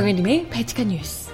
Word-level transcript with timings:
정혜림의 0.00 0.48
발칙한 0.48 0.88
뉴스. 0.88 1.30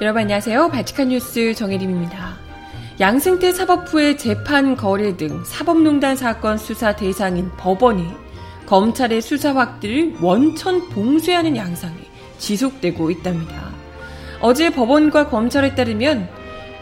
여러분 0.00 0.22
안녕하세요. 0.22 0.70
발칙한 0.70 1.08
뉴스 1.10 1.52
정혜림입니다. 1.52 2.38
양승태 2.98 3.52
사법부의 3.52 4.16
재판 4.16 4.74
거래 4.74 5.18
등 5.18 5.44
사법농단 5.44 6.16
사건 6.16 6.56
수사 6.56 6.96
대상인 6.96 7.50
법원이 7.58 8.06
검찰의 8.64 9.20
수사 9.20 9.54
확대를 9.54 10.16
원천 10.22 10.88
봉쇄하는 10.88 11.58
양상이 11.58 11.98
지속되고 12.38 13.10
있답니다. 13.10 13.61
어제 14.42 14.70
법원과 14.70 15.28
검찰에 15.28 15.76
따르면 15.76 16.28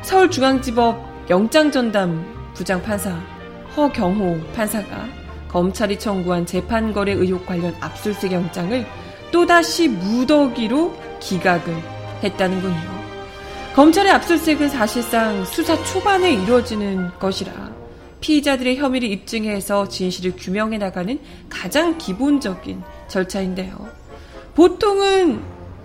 서울중앙지법 0.01 1.29
영장전담 1.29 2.53
부장판사 2.55 3.11
허경호 3.77 4.41
판사가 4.55 5.07
검찰이 5.49 5.99
청구한 5.99 6.47
재판거래 6.47 7.13
의혹 7.13 7.45
관련 7.45 7.75
압수수색 7.81 8.33
영장을 8.33 8.87
또다시 9.31 9.89
무더기로 9.89 10.97
기각을 11.21 11.77
했다는군요. 12.23 13.01
검찰의 13.75 14.11
압수수색은 14.11 14.71
사실상 14.71 15.45
수사 15.45 15.77
초반에 15.85 16.33
이루어지는 16.33 17.11
것이라 17.19 17.53
피의자들의 18.23 18.79
혐의를 18.79 19.11
입증해서 19.11 19.87
진실을 19.87 20.33
규명해 20.37 20.79
나가는 20.79 21.19
가장 21.51 21.99
기본적인 21.99 22.83
절차인데요. 23.09 23.87
보통은 24.55 25.43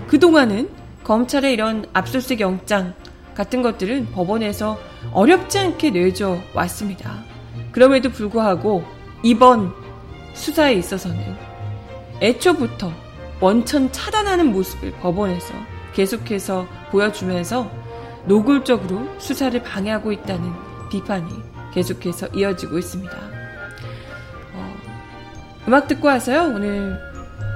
그동안은 0.08 0.85
검찰의 1.06 1.54
이런 1.54 1.86
압수수색 1.94 2.40
영장 2.40 2.96
같은 3.36 3.62
것들은 3.62 4.08
법원에서 4.12 4.80
어렵지 5.14 5.60
않게 5.60 5.92
내줘 5.92 6.40
왔습니다. 6.56 7.24
그럼에도 7.72 8.10
불구하고 8.10 8.84
이번 9.22 9.72
수사에 10.34 10.74
있어서는 10.74 11.20
애초부터 12.22 12.92
원천 13.40 13.92
차단하는 13.92 14.52
모습을 14.52 14.92
법원에서 14.94 15.54
계속해서 15.94 16.68
보여주면서 16.90 17.70
노골적으로 18.26 19.20
수사를 19.20 19.62
방해하고 19.62 20.12
있다는 20.12 20.52
비판이 20.90 21.30
계속해서 21.74 22.28
이어지고 22.30 22.80
있습니다. 22.80 23.16
어, 24.54 24.76
음악 25.68 25.88
듣고 25.88 26.08
와서요. 26.08 26.54
오늘 26.56 26.98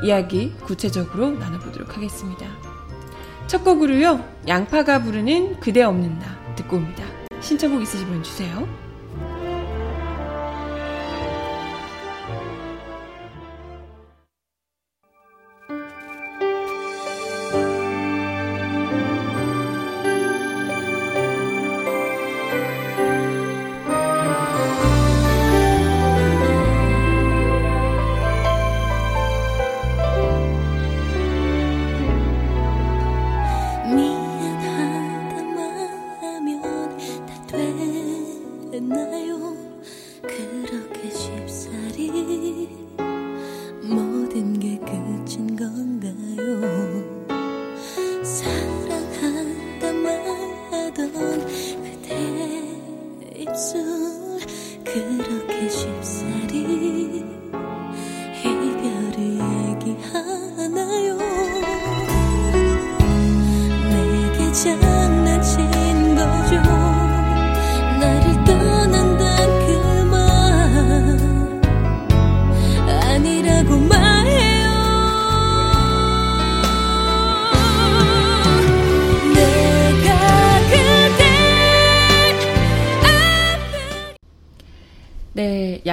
이야기 0.04 0.54
구체적으로 0.66 1.32
나눠보도록 1.32 1.96
하겠습니다. 1.96 2.69
첫 3.50 3.64
곡으로요. 3.64 4.24
양파가 4.48 5.02
부르는 5.02 5.60
그대 5.60 5.82
없는 5.82 6.20
나 6.20 6.56
듣고 6.56 6.78
옵니다. 6.78 7.04
신청곡 7.42 7.82
있으시면 7.82 8.22
주세요. 8.22 8.68
수 53.60 53.76
그렇게 54.86 55.59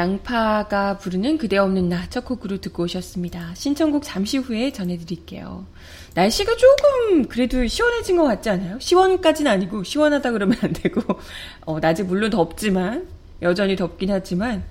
양파가 0.06 0.98
부르는 0.98 1.36
그대 1.38 1.58
없는 1.58 1.88
나 1.88 2.06
첫 2.08 2.24
곡으로 2.24 2.60
듣고 2.60 2.84
오셨습니다. 2.84 3.54
신청곡 3.54 4.04
잠시 4.04 4.38
후에 4.38 4.70
전해드릴게요. 4.72 5.66
날씨가 6.14 6.56
조금 6.56 7.26
그래도 7.26 7.66
시원해진 7.66 8.16
것 8.16 8.22
같지 8.24 8.48
않아요? 8.48 8.78
시원까지는 8.78 9.50
아니고 9.50 9.82
시원하다 9.82 10.30
그러면 10.30 10.56
안 10.62 10.72
되고 10.72 11.02
어, 11.66 11.80
낮에 11.80 12.04
물론 12.04 12.30
덥지만 12.30 13.08
여전히 13.42 13.74
덥긴 13.74 14.10
하지만 14.10 14.64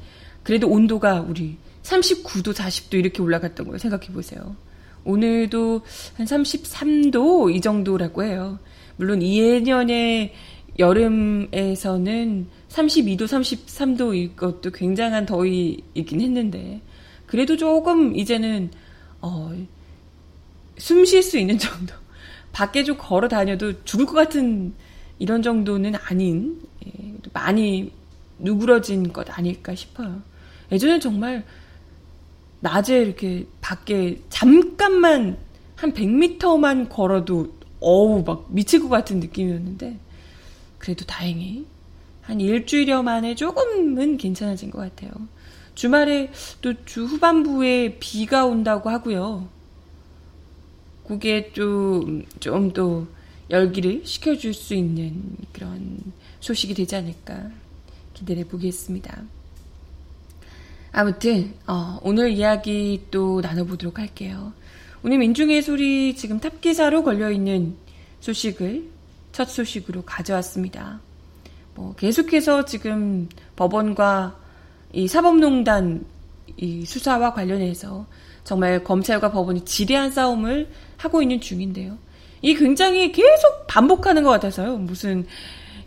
그래도 0.43 0.69
온도가 0.69 1.21
우리 1.21 1.57
39도 1.83 2.53
40도 2.53 2.93
이렇게 2.93 3.21
올라갔던 3.21 3.67
거예요. 3.67 3.77
생각해 3.77 4.07
보세요. 4.07 4.55
오늘도 5.03 5.81
한 6.15 6.25
33도 6.25 7.53
이 7.53 7.61
정도라고 7.61 8.23
해요. 8.23 8.57
물론 8.95 9.19
2년의 9.19 10.31
여름에서는 10.79 12.47
32도, 12.69 13.21
33도 13.21 14.15
이것도 14.15 14.71
굉장한 14.71 15.25
더위이긴 15.25 16.21
했는데 16.21 16.81
그래도 17.25 17.57
조금 17.57 18.15
이제는 18.15 18.71
어, 19.21 19.51
숨 20.77 21.05
쉴 21.05 21.23
수 21.23 21.37
있는 21.37 21.57
정도. 21.59 21.93
밖에 22.51 22.83
좀 22.83 22.95
걸어 22.97 23.27
다녀도 23.27 23.83
죽을 23.83 24.05
것 24.05 24.13
같은 24.13 24.73
이런 25.19 25.41
정도는 25.41 25.93
아닌 26.07 26.61
예, 26.85 27.13
많이 27.33 27.91
누그러진 28.39 29.11
것 29.11 29.27
아닐까 29.37 29.75
싶어요. 29.75 30.21
예전에 30.71 30.99
정말 30.99 31.45
낮에 32.61 33.01
이렇게 33.01 33.45
밖에 33.61 34.21
잠깐만 34.29 35.37
한 35.75 35.93
100m만 35.93 36.87
걸어도 36.89 37.53
어우 37.79 38.23
막 38.25 38.47
미칠 38.49 38.81
것 38.81 38.89
같은 38.89 39.19
느낌이었는데 39.19 39.99
그래도 40.77 41.05
다행히 41.05 41.65
한 42.25 42.41
일주일여 42.41 43.03
만에 43.03 43.35
조금은 43.35 44.17
괜찮아진 44.17 44.71
것 44.71 44.79
같아요. 44.79 45.11
주말에 45.75 46.31
또 46.61 46.73
주 46.85 47.05
후반부에 47.05 47.97
비가 47.99 48.45
온다고 48.45 48.89
하고요. 48.89 49.47
그게 51.07 51.51
좀, 51.53 52.23
좀 52.39 52.71
또 52.73 53.07
열기를 53.49 54.01
식혀줄 54.05 54.53
수 54.55 54.73
있는 54.73 55.21
그런 55.53 55.99
소식이 56.39 56.73
되지 56.73 56.95
않을까 56.95 57.51
기대해 58.15 58.43
보겠습니다. 58.43 59.21
아무튼, 60.91 61.53
어, 61.67 61.99
오늘 62.01 62.31
이야기 62.31 63.03
또 63.11 63.41
나눠보도록 63.41 63.99
할게요. 63.99 64.53
오늘 65.03 65.17
민중의 65.19 65.61
소리 65.61 66.15
지금 66.15 66.39
탑기사로 66.39 67.03
걸려있는 67.03 67.75
소식을 68.21 68.89
첫 69.31 69.45
소식으로 69.49 70.03
가져왔습니다. 70.03 71.01
뭐 71.75 71.93
계속해서 71.95 72.65
지금 72.65 73.29
법원과 73.55 74.35
이 74.93 75.07
사법농단 75.07 76.05
이 76.57 76.85
수사와 76.85 77.33
관련해서 77.33 78.05
정말 78.43 78.83
검찰과 78.83 79.31
법원이 79.31 79.65
지대한 79.65 80.09
싸움을 80.09 80.69
하고 80.97 81.21
있는 81.21 81.41
중인데요. 81.41 81.97
이 82.41 82.55
굉장히 82.55 83.11
계속 83.11 83.67
반복하는 83.67 84.23
것 84.23 84.29
같아서요. 84.29 84.77
무슨 84.77 85.25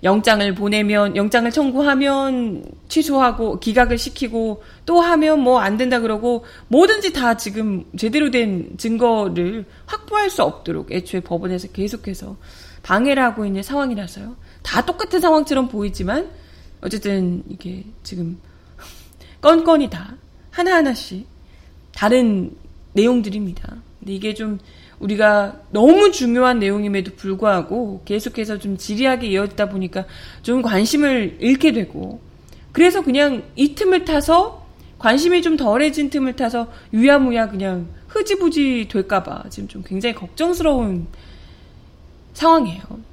영장을 0.03 0.55
보내면 0.55 1.17
영장을 1.17 1.51
청구하면 1.51 2.65
취소하고 2.89 3.59
기각을 3.59 3.99
시키고 3.99 4.63
또 4.87 5.01
하면 5.01 5.41
뭐 5.41 5.59
안 5.61 5.77
된다 5.77 6.01
그러고 6.01 6.45
뭐든지 6.69 7.13
다 7.13 7.37
지금 7.37 7.85
제대로 7.97 8.31
된 8.31 8.77
증거를 8.77 9.65
확보할 9.87 10.31
수 10.31 10.43
없도록 10.45 10.93
애초에 10.93 11.21
법원에서 11.21 11.69
계속해서 11.69 12.37
방해를 12.83 13.23
하고 13.23 13.45
있는 13.45 13.63
상황이라서요. 13.63 14.37
다 14.69 14.85
똑같은 14.85 15.19
상황처럼 15.19 15.69
보이지만 15.69 16.29
어쨌든 16.83 17.43
이게 17.49 17.85
지금 18.03 18.39
건건이 19.41 19.89
다 19.89 20.15
하나하나씩 20.51 21.27
다른 21.95 22.55
내용들입니다. 22.93 23.77
근데 23.99 24.13
이게 24.13 24.35
좀 24.35 24.59
우리가 25.01 25.63
너무 25.71 26.13
중요한 26.13 26.59
내용임에도 26.59 27.15
불구하고 27.17 28.03
계속해서 28.05 28.59
좀 28.59 28.77
지리하게 28.77 29.29
이어지다 29.29 29.71
보니까 29.71 30.05
좀 30.43 30.61
관심을 30.61 31.39
잃게 31.41 31.73
되고 31.73 32.21
그래서 32.73 33.03
그냥 33.03 33.45
이 33.57 33.75
틈을 33.75 34.05
타서 34.05 34.67
관심이 34.99 35.41
좀 35.41 35.57
덜해진 35.57 36.11
틈을 36.11 36.37
타서 36.37 36.71
유야무야 36.93 37.49
그냥 37.49 37.89
흐지부지 38.09 38.89
될까봐 38.91 39.45
지금 39.49 39.67
좀 39.67 39.83
굉장히 39.83 40.15
걱정스러운 40.15 41.07
상황이에요. 42.35 43.09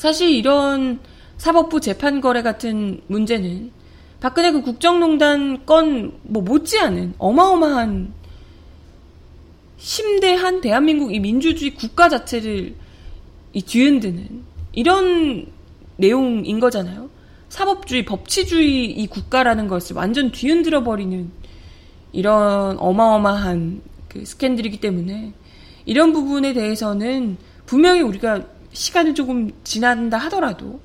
사실 0.00 0.30
이런 0.30 0.98
사법부 1.36 1.82
재판 1.82 2.22
거래 2.22 2.40
같은 2.40 3.02
문제는 3.08 3.70
박근혜 4.18 4.50
그 4.50 4.62
국정농단 4.62 5.66
건 5.66 6.12
뭐 6.22 6.42
못지않은 6.42 7.16
어마어마한 7.18 8.14
심대한 9.76 10.62
대한민국 10.62 11.14
이 11.14 11.20
민주주의 11.20 11.74
국가 11.74 12.08
자체를 12.08 12.74
이 13.52 13.60
뒤흔드는 13.60 14.42
이런 14.72 15.44
내용인 15.98 16.60
거잖아요. 16.60 17.10
사법주의, 17.50 18.06
법치주의 18.06 18.92
이 18.92 19.06
국가라는 19.06 19.68
것을 19.68 19.96
완전 19.96 20.30
뒤흔들어 20.32 20.82
버리는 20.82 21.30
이런 22.12 22.78
어마어마한 22.78 23.82
그 24.08 24.24
스캔들이기 24.24 24.80
때문에 24.80 25.34
이런 25.84 26.14
부분에 26.14 26.54
대해서는 26.54 27.36
분명히 27.66 28.00
우리가 28.00 28.59
시간을 28.72 29.14
조금 29.14 29.50
지난다 29.64 30.18
하더라도 30.18 30.80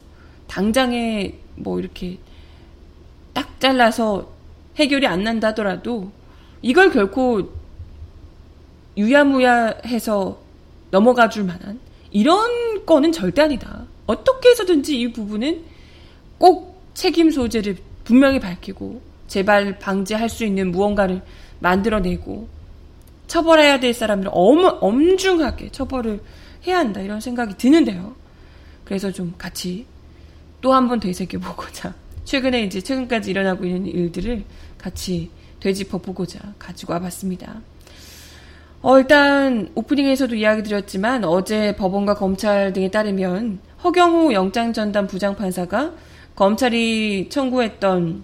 당장에 0.48 1.36
뭐 1.56 1.80
이렇게 1.80 2.18
딱 3.34 3.60
잘라서 3.60 4.32
해결이 4.78 5.08
안 5.08 5.24
난다 5.24 5.50
하더라도 5.50 6.12
이걸 6.62 6.92
결코 6.92 7.50
유야무야해서 8.98 10.40
넘어가 10.92 11.30
줄 11.30 11.44
만한 11.44 11.80
이런 12.12 12.86
거는 12.86 13.12
절대 13.12 13.42
아니다. 13.42 13.86
어떻게 14.06 14.50
해서든지 14.50 15.00
이 15.00 15.12
부분은 15.12 15.64
꼭 16.38 16.81
책임 16.94 17.30
소재를 17.30 17.78
분명히 18.04 18.40
밝히고 18.40 19.02
재발 19.28 19.80
방지할 19.80 20.30
수 20.30 20.46
있는 20.46 20.72
무언가를 20.72 21.22
만들어내고 21.60 22.48
처벌해야 23.27 23.80
될 23.80 23.94
사람을 23.94 24.30
엄, 24.31 24.66
엄중하게 24.81 25.69
처벌을 25.72 26.22
해야 26.68 26.80
한다 26.80 27.01
이런 27.01 27.19
생각이 27.22 27.56
드는데요. 27.57 28.16
그래서 28.83 29.12
좀 29.12 29.33
같이 29.38 29.86
또 30.62 30.74
한 30.74 30.88
번 30.88 31.00
되새겨보고자 31.00 31.94
최근에 32.25 32.63
이제 32.63 32.81
최근까지 32.81 33.30
일어나고 33.31 33.66
있는 33.66 33.86
일들을 33.88 34.44
같이 34.77 35.30
되짚어보고자 35.60 36.39
가지고 36.60 36.94
와봤습니다. 36.94 37.62
어, 38.81 39.00
일단 39.00 39.69
오프닝에서도 39.74 40.36
이야기 40.36 40.62
드렸지만 40.63 41.24
어제 41.24 41.75
법원과 41.75 42.16
검찰 42.16 42.71
등에 42.74 42.89
따르면 42.92 43.60
허경호 43.83 44.33
영장전담 44.33 45.07
부장판사가 45.07 45.94
검찰이 46.36 47.30
청구했던 47.30 48.24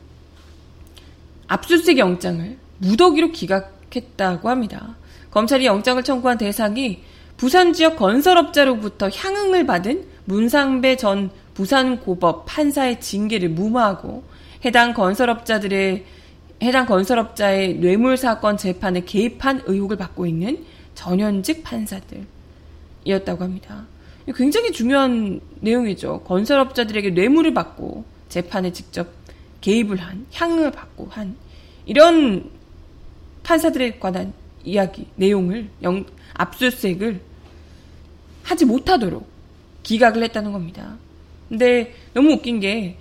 압수수색 1.48 1.98
영장을 1.98 2.58
무더기로 2.80 3.32
기각 3.32 3.81
했다고 3.96 4.50
합니다. 4.50 4.96
검찰이 5.32 5.66
영장을 5.66 6.02
청구한 6.04 6.38
대상이 6.38 7.04
부산 7.38 7.74
지역 7.74 7.96
건설업자로부터 7.96 9.10
향응을 9.10 9.66
받은 9.66 10.06
문상배 10.26 10.98
전 10.98 11.32
부산고법 11.54 12.46
판사의 12.46 13.00
징계를 13.02 13.50
무마하고 13.50 14.24
해당 14.64 14.94
건설업자들의 14.94 16.06
해당 16.62 16.86
건설업자의 16.86 17.76
뇌물 17.76 18.18
사건 18.18 18.58
재판에 18.58 19.02
개입한 19.02 19.64
의혹을 19.66 19.98
받고 19.98 20.28
있는 20.28 20.64
전현직 20.94 21.64
판사들이었다고 21.64 23.44
합니다. 23.44 23.88
굉장히 24.36 24.72
중요한 24.72 25.42
내용이죠. 25.62 26.22
건설업자들에게 26.22 27.10
뇌물을 27.12 27.54
받고 27.54 28.06
재판에 28.30 28.72
직접 28.72 29.08
개입을 29.62 29.98
한, 29.98 30.26
향을 30.32 30.72
받고 30.72 31.08
한 31.10 31.36
이런 31.86 32.50
판사들에 33.44 34.00
관한 34.00 34.34
이야기, 34.64 35.08
내용을 35.16 35.70
영, 35.84 36.06
압수수색을 36.34 37.20
하지 38.44 38.66
못하도록 38.66 39.28
기각을 39.84 40.24
했다는 40.24 40.52
겁니다. 40.52 40.98
근데 41.50 41.94
너무 42.14 42.34
웃긴 42.34 42.60
게 42.60 42.98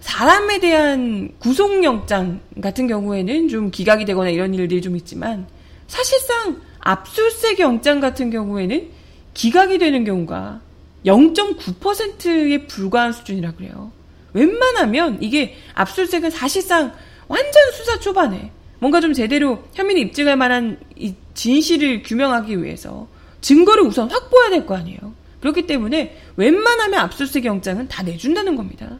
사람에 0.00 0.58
대한 0.60 1.32
구속영장 1.38 2.40
같은 2.60 2.86
경우에는 2.86 3.48
좀 3.48 3.70
기각이 3.70 4.04
되거나 4.04 4.30
이런 4.30 4.52
일들이 4.54 4.82
좀 4.82 4.96
있지만 4.96 5.46
사실상 5.86 6.60
압수수색 6.80 7.60
영장 7.60 8.00
같은 8.00 8.30
경우에는 8.30 8.90
기각이 9.34 9.78
되는 9.78 10.04
경우가 10.04 10.60
0.9%에 11.06 12.66
불과한 12.66 13.12
수준이라 13.12 13.52
그래요. 13.52 13.92
웬만하면 14.32 15.22
이게 15.22 15.56
압수수색은 15.74 16.30
사실상 16.30 16.92
완전 17.28 17.72
수사 17.72 17.98
초반에 17.98 18.50
뭔가 18.82 19.00
좀 19.00 19.12
제대로 19.12 19.62
혐의를 19.74 20.02
입증할 20.02 20.36
만한 20.36 20.76
이 20.96 21.14
진실을 21.34 22.02
규명하기 22.02 22.64
위해서 22.64 23.06
증거를 23.40 23.84
우선 23.84 24.10
확보해야 24.10 24.50
될 24.50 24.66
거 24.66 24.74
아니에요. 24.74 24.98
그렇기 25.40 25.68
때문에 25.68 26.18
웬만하면 26.34 26.98
압수수색 26.98 27.44
영장은 27.44 27.86
다 27.86 28.02
내준다는 28.02 28.56
겁니다. 28.56 28.98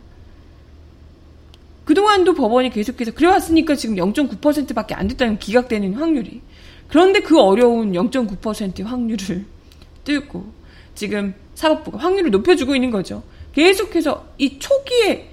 그동안도 1.85 2.35
법원이 2.35 2.71
계속해서 2.71 3.11
그래왔으니까 3.11 3.75
지금 3.75 3.97
0.9%밖에 3.97 4.95
안 4.95 5.09
됐다는 5.09 5.41
기각되는 5.41 5.95
확률이. 5.95 6.43
그런데 6.87 7.19
그 7.19 7.41
어려운 7.41 7.91
0.9% 7.91 8.85
확률을 8.85 9.45
뚫고 10.05 10.47
지금 10.95 11.35
사법부가 11.57 11.99
확률을 11.99 12.31
높여주고 12.31 12.77
있는 12.77 12.93
거죠. 12.93 13.25
계속해서 13.53 14.29
이 14.39 14.61
초기에 14.61 15.29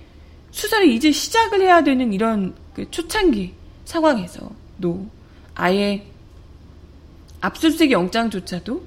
수사를 0.50 0.88
이제 0.90 1.12
시작을 1.12 1.62
해야 1.62 1.84
되는 1.84 2.12
이런 2.12 2.56
그 2.74 2.90
초창기 2.90 3.59
상황에서도 3.90 5.08
아예 5.56 6.06
압수수색 7.42 7.92
영장조차도 7.92 8.84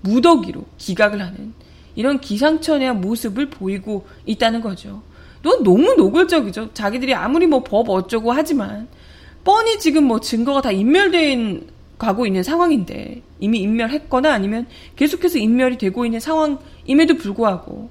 무더기로 0.00 0.64
기각을 0.76 1.20
하는 1.20 1.54
이런 1.94 2.18
기상천외한 2.20 3.00
모습을 3.00 3.48
보이고 3.50 4.06
있다는 4.26 4.60
거죠. 4.60 5.02
너 5.42 5.62
너무 5.62 5.94
노골적이죠. 5.94 6.74
자기들이 6.74 7.14
아무리 7.14 7.46
뭐 7.46 7.62
법 7.62 7.90
어쩌고 7.90 8.32
하지만 8.32 8.88
뻔히 9.44 9.78
지금 9.78 10.04
뭐 10.04 10.18
증거가 10.20 10.60
다 10.62 10.72
인멸된 10.72 11.68
가고 11.96 12.26
있는 12.26 12.42
상황인데 12.42 13.22
이미 13.38 13.60
인멸했거나 13.60 14.32
아니면 14.32 14.66
계속해서 14.96 15.38
인멸이 15.38 15.78
되고 15.78 16.04
있는 16.04 16.18
상황임에도 16.18 17.14
불구하고 17.18 17.88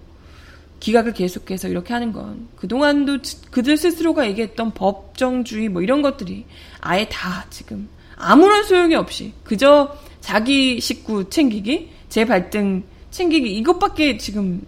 기각을 0.80 1.14
계속해서 1.14 1.68
이렇게 1.68 1.94
하는 1.94 2.14
건 2.14 2.48
그동안도 2.56 3.20
그들 3.52 3.78
스스로가 3.78 4.28
얘기했던 4.28 4.74
법정주의 4.74 5.70
뭐 5.70 5.82
이런 5.82 6.02
것들이 6.02 6.46
아예 6.82 7.08
다 7.10 7.46
지금 7.50 7.90
아무런 8.16 8.64
소용이 8.64 8.96
없이 8.96 9.34
그저 9.44 9.98
자기 10.22 10.80
식구 10.82 11.30
챙기기, 11.30 11.90
제 12.10 12.26
발등 12.26 12.84
챙기기 13.12 13.56
이것밖에 13.58 14.18
지금 14.18 14.62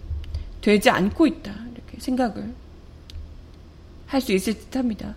되지 0.60 0.90
않고 0.90 1.26
있다. 1.26 1.52
이렇게 1.74 2.00
생각을 2.00 2.54
할 4.10 4.20
수 4.20 4.32
있을 4.32 4.54
듯 4.54 4.76
합니다. 4.76 5.14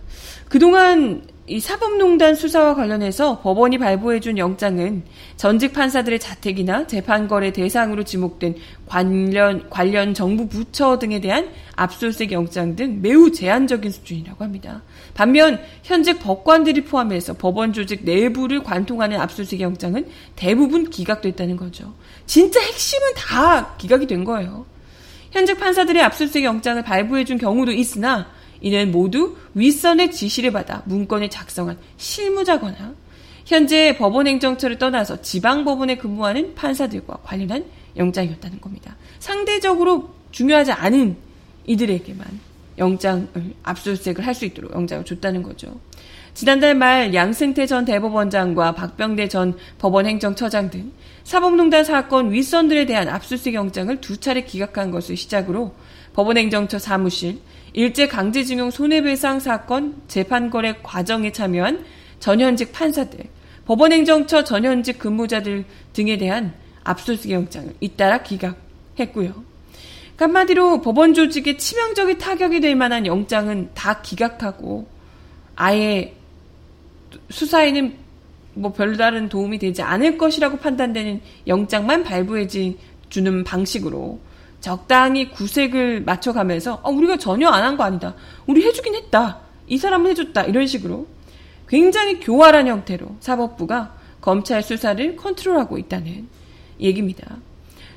그동안 0.48 1.26
이 1.46 1.60
사법농단 1.60 2.36
수사와 2.36 2.74
관련해서 2.74 3.40
법원이 3.40 3.76
발부해준 3.76 4.38
영장은 4.38 5.02
전직 5.36 5.74
판사들의 5.74 6.18
자택이나 6.18 6.86
재판거래 6.86 7.52
대상으로 7.52 8.04
지목된 8.04 8.54
관련, 8.86 9.68
관련 9.68 10.14
정부 10.14 10.48
부처 10.48 10.98
등에 10.98 11.20
대한 11.20 11.50
압수수색 11.74 12.32
영장 12.32 12.76
등 12.76 13.02
매우 13.02 13.30
제한적인 13.32 13.90
수준이라고 13.90 14.42
합니다. 14.42 14.82
반면 15.12 15.60
현직 15.82 16.20
법관들이 16.20 16.84
포함해서 16.84 17.34
법원 17.34 17.72
조직 17.72 18.04
내부를 18.04 18.62
관통하는 18.62 19.20
압수수색 19.20 19.60
영장은 19.60 20.06
대부분 20.36 20.88
기각됐다는 20.88 21.56
거죠. 21.56 21.92
진짜 22.26 22.60
핵심은 22.60 23.14
다 23.16 23.74
기각이 23.76 24.06
된 24.06 24.24
거예요. 24.24 24.64
현직 25.32 25.58
판사들의 25.58 26.00
압수수색 26.00 26.44
영장을 26.44 26.80
발부해준 26.82 27.38
경우도 27.38 27.72
있으나 27.72 28.28
이는 28.64 28.90
모두 28.90 29.36
윗선의 29.52 30.10
지시를 30.10 30.50
받아 30.50 30.82
문건을 30.86 31.28
작성한 31.28 31.76
실무자거나 31.98 32.94
현재 33.44 33.94
법원 33.98 34.26
행정처를 34.26 34.78
떠나서 34.78 35.20
지방법원에 35.20 35.96
근무하는 35.96 36.54
판사들과 36.54 37.18
관련한 37.24 37.66
영장이었다는 37.94 38.62
겁니다. 38.62 38.96
상대적으로 39.18 40.14
중요하지 40.30 40.72
않은 40.72 41.14
이들에게만 41.66 42.26
영장을 42.78 43.28
압수수색을 43.62 44.26
할 44.26 44.34
수 44.34 44.46
있도록 44.46 44.72
영장을 44.72 45.04
줬다는 45.04 45.42
거죠. 45.42 45.78
지난달 46.32 46.74
말 46.74 47.12
양승태 47.12 47.66
전 47.66 47.84
대법원장과 47.84 48.72
박병대 48.72 49.28
전 49.28 49.58
법원행정처장 49.76 50.70
등 50.70 50.90
사법농단 51.22 51.84
사건 51.84 52.32
윗선들에 52.32 52.86
대한 52.86 53.10
압수수색 53.10 53.52
영장을 53.52 53.94
두 54.00 54.16
차례 54.16 54.42
기각한 54.42 54.90
것을 54.90 55.18
시작으로 55.18 55.74
법원행정처 56.14 56.78
사무실, 56.78 57.40
일제 57.74 58.06
강제징용 58.06 58.70
손해배상 58.70 59.40
사건 59.40 60.00
재판 60.06 60.48
거래 60.48 60.76
과정에 60.82 61.32
참여한 61.32 61.84
전현직 62.20 62.72
판사들, 62.72 63.20
법원행정처 63.66 64.44
전현직 64.44 64.98
근무자들 64.98 65.64
등에 65.92 66.16
대한 66.16 66.54
압수수색 66.84 67.32
영장을 67.32 67.74
잇따라 67.80 68.22
기각했고요. 68.22 69.44
한마디로 70.16 70.80
법원 70.80 71.12
조직에 71.12 71.56
치명적인 71.56 72.18
타격이 72.18 72.60
될 72.60 72.76
만한 72.76 73.04
영장은 73.04 73.70
다 73.74 74.00
기각하고 74.00 74.86
아예 75.56 76.14
수사에는 77.30 77.96
뭐 78.54 78.72
별다른 78.72 79.28
도움이 79.28 79.58
되지 79.58 79.82
않을 79.82 80.16
것이라고 80.16 80.58
판단되는 80.58 81.20
영장만 81.48 82.04
발부해 82.04 82.46
주는 82.46 83.42
방식으로 83.42 84.20
적당히 84.64 85.30
구색을 85.30 86.00
맞춰가면서 86.04 86.80
아, 86.82 86.88
우리가 86.88 87.18
전혀 87.18 87.48
안 87.48 87.62
한 87.64 87.76
거 87.76 87.84
아니다. 87.84 88.14
우리 88.46 88.64
해주긴 88.64 88.94
했다. 88.94 89.40
이 89.66 89.76
사람은 89.76 90.10
해줬다. 90.10 90.44
이런 90.44 90.66
식으로 90.66 91.06
굉장히 91.68 92.18
교활한 92.18 92.66
형태로 92.66 93.16
사법부가 93.20 93.94
검찰 94.22 94.62
수사를 94.62 95.16
컨트롤하고 95.16 95.76
있다는 95.76 96.28
얘기입니다. 96.80 97.36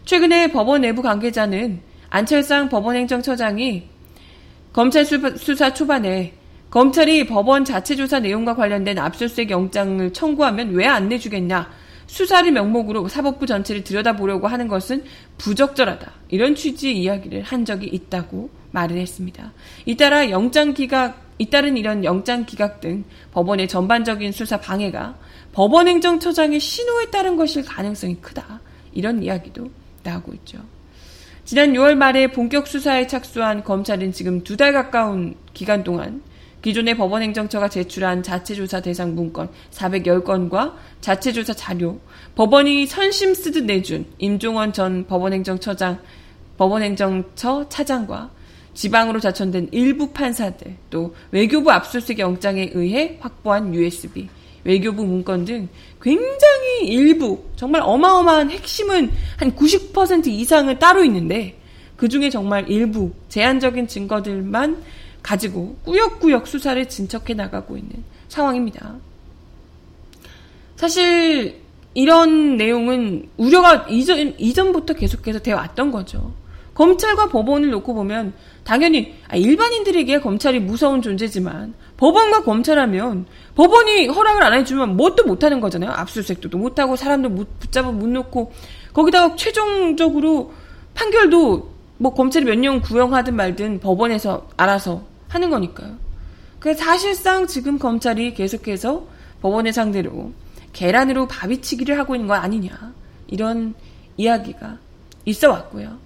최근에 0.04 0.52
법원 0.52 0.82
내부 0.82 1.02
관계자는 1.02 1.80
안철상 2.10 2.68
법원행정처장이 2.70 3.84
검찰 4.74 5.06
수사 5.06 5.74
초반에 5.74 6.34
검찰이 6.70 7.28
법원 7.28 7.64
자체 7.64 7.96
조사 7.96 8.20
내용과 8.20 8.56
관련된 8.56 9.00
압수수색 9.00 9.52
영장을 9.52 10.12
청구하면 10.12 10.72
왜 10.76 10.86
안 10.86 11.08
내주겠냐? 11.08 11.70
수사를 12.08 12.50
명목으로 12.52 13.08
사법부 13.08 13.46
전체를 13.46 13.84
들여다보려고 13.84 14.48
하는 14.48 14.68
것은 14.68 15.04
부적절하다. 15.38 16.12
이런 16.30 16.56
취지의 16.56 16.98
이야기를 16.98 17.44
한 17.44 17.66
적이 17.66 17.88
있다고 17.88 18.50
말을 18.72 18.98
했습니다. 18.98 19.52
잇따라 19.86 20.30
영장 20.30 20.74
기각, 20.74 21.22
잇따른 21.38 21.78
이런 21.78 22.04
영장 22.04 22.46
기각 22.46 22.82
등 22.82 23.04
법원의 23.32 23.68
전반적인 23.68 24.32
수사 24.32 24.60
방해가 24.60 25.16
법원행정처장의 25.52 26.60
신호에 26.60 27.06
따른 27.12 27.36
것일 27.36 27.66
가능성이 27.66 28.16
크다. 28.22 28.62
이런 28.94 29.22
이야기도 29.22 29.70
나오고 30.04 30.34
있죠. 30.36 30.60
지난 31.46 31.74
6월 31.74 31.96
말에 31.96 32.28
본격 32.28 32.68
수사에 32.68 33.08
착수한 33.08 33.64
검찰은 33.64 34.12
지금 34.12 34.44
두 34.44 34.58
달 34.58 34.74
가까운 34.74 35.36
기간 35.54 35.84
동안 35.84 36.22
기존의 36.68 36.98
법원행정처가 36.98 37.70
제출한 37.70 38.22
자체조사 38.22 38.82
대상 38.82 39.16
문건 39.16 39.48
410건과 39.72 40.74
자체조사 41.00 41.54
자료, 41.54 41.98
법원이 42.36 42.88
선심 42.88 43.34
쓰듯 43.34 43.64
내준 43.64 44.06
임종원 44.18 44.74
전 44.74 45.08
법원행정처장, 45.08 45.98
법원행정처 46.58 47.70
차장과 47.70 48.32
지방으로 48.74 49.22
자천된 49.22 49.70
일부 49.72 50.12
판사들, 50.12 50.76
또 50.90 51.16
외교부 51.32 51.72
압수수색 51.72 52.20
영장에 52.20 52.72
의해 52.74 53.18
확보한 53.22 53.74
USB, 53.74 54.28
외교부 54.66 55.06
문건 55.06 55.46
등 55.46 55.70
굉장히 56.02 56.82
일부, 56.84 57.46
정말 57.56 57.82
어마어마한 57.86 58.52
핵심은 58.52 59.10
한 59.38 59.56
90% 59.56 60.28
이상은 60.28 60.78
따로 60.80 61.06
있는데 61.06 61.58
그 61.96 62.10
중에 62.10 62.30
정말 62.30 62.70
일부, 62.70 63.14
제한적인 63.30 63.88
증거들만 63.88 64.84
가지고 65.28 65.76
꾸역꾸역 65.84 66.48
수사를 66.48 66.88
진척해 66.88 67.34
나가고 67.34 67.76
있는 67.76 68.02
상황입니다. 68.30 68.96
사실 70.78 71.60
이런 71.94 72.56
내용은 72.56 73.28
우려가 73.36 73.86
이전, 73.90 74.36
이전부터 74.38 74.94
계속해서 74.94 75.40
되어 75.40 75.58
왔던 75.58 75.92
거죠. 75.92 76.34
검찰과 76.76 77.28
법원을 77.28 77.72
놓고 77.72 77.94
보면 77.94 78.34
당연히 78.64 79.16
아, 79.28 79.36
일반인들에게 79.36 80.22
검찰이 80.22 80.62
무서운 80.62 81.02
존재지만 81.02 81.74
법원과 81.98 82.44
검찰하면 82.44 83.26
법원이 83.56 84.08
허락을 84.08 84.44
안 84.44 84.54
해주면 84.54 84.96
뭣도 84.96 85.26
못하는 85.26 85.60
거잖아요. 85.60 85.92
압수수색도 85.92 86.58
못하고 86.58 86.96
사람들 86.96 87.36
붙잡아 87.60 87.92
못 87.92 88.08
놓고 88.08 88.54
거기다가 88.94 89.36
최종적으로 89.36 90.54
판결도 90.94 91.70
뭐 91.98 92.14
검찰이 92.14 92.46
몇 92.46 92.56
년 92.56 92.80
구형하든 92.80 93.36
말든 93.36 93.82
법원에서 93.82 94.48
알아서 94.56 95.17
하는 95.28 95.50
거니까요. 95.50 95.98
그 96.60 96.74
사실상 96.74 97.48
지금 97.48 97.78
검찰이 97.80 98.34
계속해서 98.34 99.08
법원의 99.42 99.74
상대로 99.74 100.32
계란으로 100.74 101.28
바비치기를 101.28 101.98
하고 102.00 102.16
있는 102.16 102.28
거 102.28 102.34
아니냐 102.34 102.94
이런 103.28 103.74
이야기가 104.18 104.78
있어 105.26 105.52
왔고요. 105.52 105.98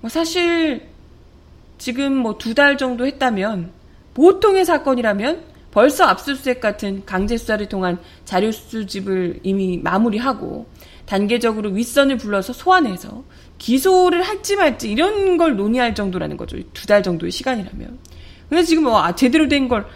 뭐 0.00 0.08
사실 0.08 0.88
지금 1.78 2.16
뭐 2.16 2.38
두 2.38 2.54
달 2.54 2.76
정도 2.78 3.06
했다면 3.06 3.72
보통의 4.14 4.64
사건이라면 4.64 5.44
벌써 5.70 6.04
압수수색 6.04 6.60
같은 6.60 7.04
강제 7.04 7.36
수사를 7.36 7.68
통한 7.68 7.98
자료 8.24 8.50
수집을 8.50 9.40
이미 9.42 9.78
마무리하고 9.78 10.66
단계적으로 11.06 11.70
윗선을 11.70 12.16
불러서 12.16 12.52
소환해서 12.52 13.22
기소를 13.58 14.22
할지 14.22 14.56
말지 14.56 14.90
이런 14.90 15.36
걸 15.36 15.56
논의할 15.56 15.94
정도라는 15.94 16.36
거죠. 16.36 16.56
두 16.72 16.86
달 16.86 17.02
정도의 17.02 17.32
시간이라면. 17.32 17.98
그래서 18.48 18.68
지금 18.68 18.84
뭐 18.84 19.00
아, 19.02 19.14
제대로 19.14 19.48
된 19.48 19.68
걸 19.68 19.86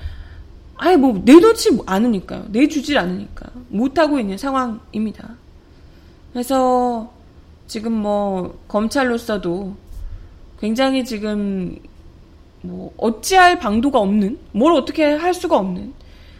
아예 0.76 0.96
뭐 0.96 1.20
내놓지 1.24 1.78
않으니까요. 1.86 2.46
내주질 2.50 2.98
않으니까 2.98 3.46
못하고 3.68 4.18
있는 4.18 4.36
상황입니다. 4.36 5.36
그래서 6.32 7.12
지금 7.68 7.92
뭐 7.92 8.58
검찰로서도 8.68 9.76
굉장히 10.60 11.04
지금 11.04 11.76
뭐 12.62 12.92
어찌할 12.96 13.58
방도가 13.58 13.98
없는 14.00 14.38
뭘 14.52 14.72
어떻게 14.72 15.04
할 15.04 15.34
수가 15.34 15.56
없는 15.56 15.94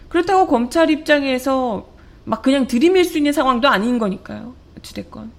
그렇다고 0.08 0.46
검찰 0.46 0.90
입장에서 0.90 1.86
막 2.24 2.42
그냥 2.42 2.66
들이밀 2.66 3.04
수 3.04 3.18
있는 3.18 3.32
상황도 3.32 3.68
아닌 3.68 3.98
거니까요. 3.98 4.54
어찌됐건. 4.78 5.30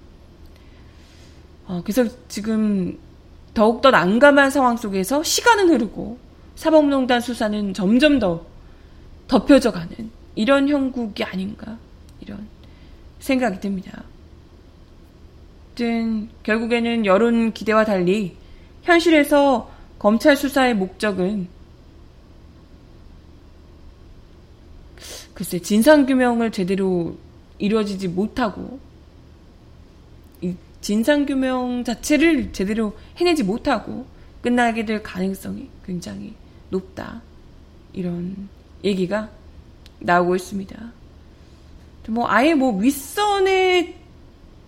어, 1.66 1.82
그래서 1.84 2.04
지금 2.28 2.98
더욱더 3.54 3.90
난감한 3.90 4.50
상황 4.50 4.76
속에서 4.76 5.22
시간은 5.22 5.70
흐르고 5.70 6.18
사법농단 6.56 7.20
수사는 7.20 7.72
점점 7.74 8.18
더 8.18 8.44
덮여져 9.28 9.72
가는 9.72 10.10
이런 10.34 10.68
형국이 10.68 11.24
아닌가 11.24 11.78
이런 12.20 12.46
생각이 13.20 13.60
듭니다. 13.60 14.04
아무튼 15.70 16.28
결국에는 16.42 17.06
여론 17.06 17.52
기대와 17.52 17.84
달리 17.84 18.36
현실에서 18.82 19.70
검찰 19.98 20.36
수사의 20.36 20.74
목적은 20.74 21.48
글쎄 25.32 25.58
진상규명을 25.58 26.52
제대로 26.52 27.16
이루어지지 27.58 28.08
못하고 28.08 28.78
진상규명 30.84 31.82
자체를 31.82 32.52
제대로 32.52 32.94
해내지 33.16 33.42
못하고 33.42 34.04
끝나게 34.42 34.84
될 34.84 35.02
가능성이 35.02 35.70
굉장히 35.82 36.34
높다. 36.68 37.22
이런 37.94 38.50
얘기가 38.84 39.30
나오고 40.00 40.36
있습니다. 40.36 40.92
뭐 42.08 42.28
아예 42.28 42.52
뭐 42.52 42.78
윗선에 42.78 43.96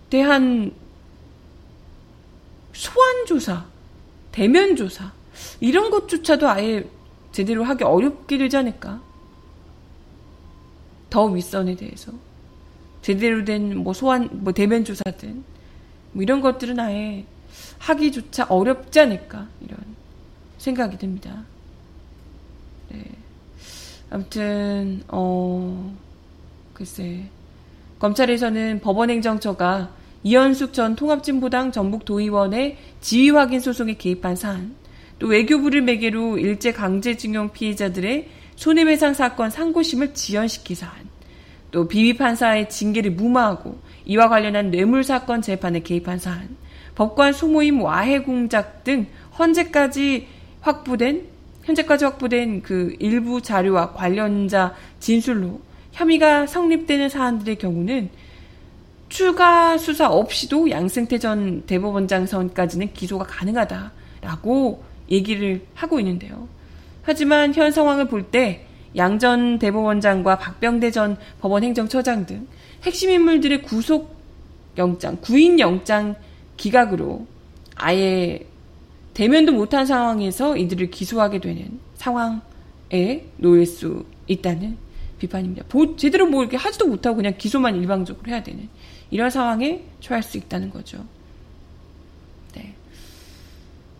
대한 0.09 0.71
소환 2.73 3.25
조사, 3.27 3.67
대면 4.31 4.75
조사 4.75 5.13
이런 5.59 5.91
것조차도 5.91 6.49
아예 6.49 6.83
제대로 7.31 7.63
하기 7.63 7.83
어렵게 7.83 8.39
되지 8.39 8.57
않을까? 8.57 9.03
더 11.11 11.25
윗선에 11.25 11.75
대해서 11.75 12.11
제대로 13.03 13.45
된 13.45 13.75
뭐 13.75 13.93
소환, 13.93 14.27
뭐 14.31 14.51
대면 14.51 14.83
조사든 14.83 15.56
뭐 16.11 16.23
이런 16.23 16.41
것들은 16.41 16.79
아예 16.79 17.25
하기조차 17.79 18.45
어렵지 18.49 18.99
않을까 18.99 19.47
이런 19.61 19.77
생각이 20.57 20.97
듭니다. 20.97 21.43
네. 22.89 23.03
아무튼 24.09 25.03
어 25.07 25.95
글쎄 26.73 27.23
검찰에서는 27.99 28.79
법원행정처가 28.81 29.89
이현숙 30.23 30.73
전 30.73 30.95
통합진보당 30.95 31.71
전북도의원의 31.71 32.77
지휘 33.01 33.29
확인 33.29 33.59
소송에 33.59 33.93
개입한 33.95 34.35
사안, 34.35 34.75
또 35.19 35.27
외교부를 35.27 35.81
매개로 35.81 36.37
일제 36.37 36.73
강제징용 36.73 37.53
피해자들의 37.53 38.29
손해배상 38.55 39.13
사건 39.13 39.49
상고심을 39.49 40.13
지연시킨 40.13 40.75
사안, 40.75 41.06
또 41.71 41.87
비위 41.87 42.15
판사의 42.15 42.69
징계를 42.69 43.11
무마하고 43.11 43.77
이와 44.05 44.29
관련한 44.29 44.71
뇌물 44.71 45.03
사건 45.03 45.41
재판에 45.41 45.81
개입한 45.81 46.19
사안, 46.19 46.55
법관 46.95 47.33
소모임 47.33 47.81
와해 47.81 48.19
공작 48.19 48.83
등 48.83 49.07
현재까지 49.33 50.27
확보된 50.61 51.27
현재까지 51.63 52.05
확보된 52.05 52.61
그 52.61 52.95
일부 52.99 53.41
자료와 53.41 53.91
관련자 53.91 54.73
진술로 54.99 55.59
혐의가 55.91 56.47
성립되는 56.47 57.09
사안들의 57.09 57.57
경우는 57.57 58.09
추가 59.09 59.77
수사 59.77 60.09
없이도 60.09 60.69
양승태 60.69 61.17
전 61.17 61.63
대법원장 61.65 62.25
선까지는 62.25 62.93
기소가 62.93 63.25
가능하다라고 63.25 64.83
얘기를 65.09 65.61
하고 65.73 65.99
있는데요. 65.99 66.47
하지만 67.03 67.53
현 67.53 67.71
상황을 67.71 68.07
볼 68.07 68.31
때 68.31 68.66
양 68.95 69.19
전 69.19 69.59
대법원장과 69.59 70.37
박병대 70.37 70.91
전 70.91 71.17
법원 71.39 71.63
행정처장 71.63 72.25
등 72.25 72.47
핵심 72.83 73.09
인물들의 73.09 73.63
구속 73.63 74.15
영장, 74.77 75.17
구인 75.21 75.59
영장 75.59 76.15
기각으로 76.55 77.25
아예 77.75 78.45
대면도 79.13 79.51
못한 79.51 79.85
상황에서 79.85 80.57
이들을 80.57 80.91
기소하게 80.91 81.39
되는 81.39 81.79
상황에 81.95 83.25
놓일 83.37 83.65
수 83.65 84.05
있다는 84.27 84.77
비판입니다. 85.19 85.65
보, 85.67 85.95
제대로 85.95 86.27
뭐 86.27 86.43
이렇게 86.43 86.57
하지도 86.57 86.87
못하고 86.87 87.17
그냥 87.17 87.33
기소만 87.37 87.75
일방적으로 87.75 88.29
해야 88.29 88.43
되는 88.43 88.69
이런 89.09 89.29
상황에 89.29 89.83
처할 89.99 90.21
수 90.21 90.37
있다는 90.37 90.69
거죠. 90.69 91.03
네. 92.53 92.75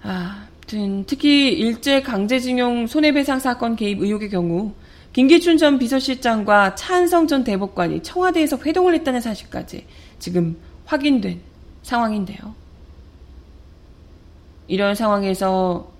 아, 0.03 0.46
특히 0.67 1.53
일제 1.53 2.01
강제징용 2.01 2.87
손해배상 2.87 3.39
사건 3.39 3.75
개입 3.75 4.01
의혹의 4.01 4.29
경우 4.29 4.73
김기춘 5.13 5.57
전 5.57 5.79
비서실장과 5.79 6.75
차한성 6.75 7.27
전 7.27 7.43
대법관이 7.43 8.03
청와대에서 8.03 8.57
회동을 8.57 8.93
했다는 8.95 9.21
사실까지 9.21 9.85
지금 10.19 10.57
확인된 10.85 11.41
상황인데요. 11.83 12.53
이런 14.67 14.93
상황에서 14.93 15.91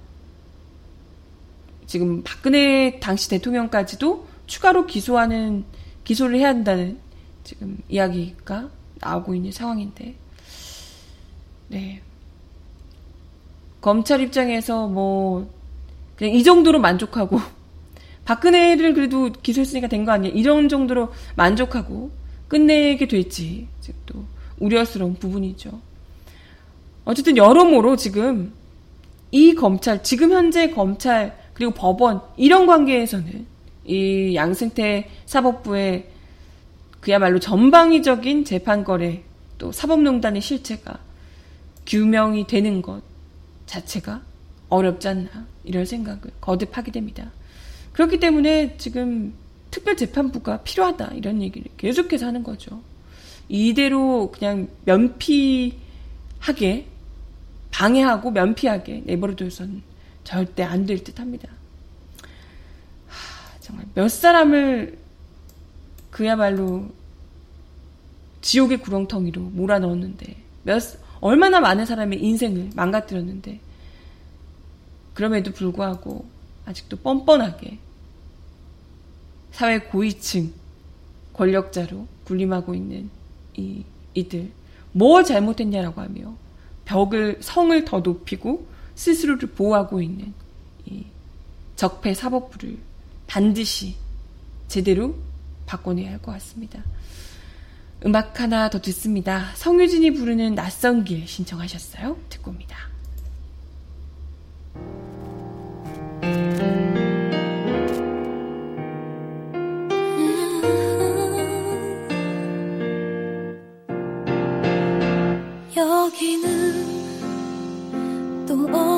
지금 1.86 2.22
박근혜 2.24 3.00
당시 3.00 3.30
대통령까지도 3.30 4.28
추가로 4.46 4.86
기소하는 4.86 5.64
기소를 6.04 6.38
해야 6.38 6.50
한다는 6.50 7.00
지금 7.46 7.78
이야기가 7.88 8.70
나오고 9.00 9.34
있는 9.34 9.52
상황인데, 9.52 10.16
네 11.70 12.02
검찰 13.88 14.20
입장에서 14.20 14.86
뭐 14.86 15.50
그냥 16.18 16.34
이 16.34 16.44
정도로 16.44 16.78
만족하고 16.82 17.40
박근혜를 18.26 18.94
그래도 18.94 19.32
기소했으니까 19.32 19.88
된 19.88 20.04
거 20.04 20.12
아니야 20.12 20.30
이런 20.36 20.68
정도로 20.68 21.14
만족하고 21.38 22.12
끝내게 22.50 23.08
될지 23.08 23.66
또 24.06 24.26
우려스러운 24.60 25.14
부분이죠. 25.16 25.80
어쨌든 27.06 27.38
여러모로 27.38 27.96
지금 27.96 28.52
이 29.32 29.56
검찰, 29.56 30.04
지금 30.04 30.34
현재 30.34 30.70
검찰, 30.72 31.38
그리고 31.54 31.72
법원, 31.72 32.20
이런 32.36 32.68
관계에서는 32.68 33.46
이 33.86 34.36
양승태 34.36 35.10
사법부의 35.26 36.10
그야말로 37.00 37.40
전방위적인 37.40 38.44
재판 38.44 38.84
거래, 38.84 39.24
또 39.58 39.72
사법농단의 39.72 40.42
실체가 40.42 41.00
규명이 41.86 42.48
되는 42.48 42.82
것 42.82 43.02
자체가 43.68 44.24
어렵지 44.70 45.08
않나, 45.08 45.46
이런 45.64 45.86
생각을 45.86 46.22
거듭하게 46.42 46.92
됩니다. 46.92 47.32
그렇기 47.94 48.20
때문에 48.20 48.78
지금 48.78 49.34
특별재판부가 49.72 50.64
필요하다, 50.64 51.14
이런 51.14 51.42
얘기를 51.42 51.70
계속해서 51.78 52.26
하는 52.26 52.44
거죠. 52.44 52.82
이대로 53.50 54.32
그냥 54.32 54.68
면피하게 54.86 55.78
방해하고 57.72 58.32
면피하게 58.32 59.04
내버려둬선 59.06 59.84
절대 60.24 60.64
안 60.64 60.86
될 60.86 61.04
듯 61.04 61.20
합니다. 61.20 61.48
하, 63.08 63.60
정말 63.60 63.86
몇 63.94 64.10
사람을 64.10 64.98
그야말로 66.12 66.90
지옥의 68.42 68.80
구렁텅이로 68.80 69.42
몰아넣었는데, 69.42 70.36
몇, 70.64 70.82
얼마나 71.20 71.60
많은 71.60 71.86
사람의 71.86 72.24
인생을 72.24 72.72
망가뜨렸는데, 72.76 73.60
그럼에도 75.14 75.52
불구하고 75.52 76.26
아직도 76.66 76.98
뻔뻔하게 76.98 77.80
사회 79.52 79.80
고위층 79.80 80.54
권력자로 81.34 82.08
군림하고 82.26 82.76
있는 82.76 83.10
이, 83.56 83.84
이들, 84.14 84.52
뭘 84.92 85.24
잘못했냐라고 85.24 86.02
하며 86.02 86.36
벽을, 86.86 87.38
성을 87.42 87.86
더 87.86 88.00
높이고 88.00 88.68
스스로를 88.96 89.50
보호하고 89.50 90.02
있는 90.02 90.34
이 90.86 91.06
적폐 91.76 92.14
사법부를 92.14 92.78
반드시 93.28 93.96
제대로 94.68 95.16
바꿔내야 95.66 96.12
할 96.12 96.20
것 96.20 96.32
같습니다. 96.34 96.84
음악 98.06 98.40
하나 98.40 98.70
더 98.70 98.80
듣습니다. 98.80 99.52
성유진이 99.56 100.12
부르는 100.14 100.56
낯선 100.56 101.04
길 101.04 101.28
신청하셨어요? 101.28 102.18
듣고 102.30 102.52
옵니다. 102.52 102.78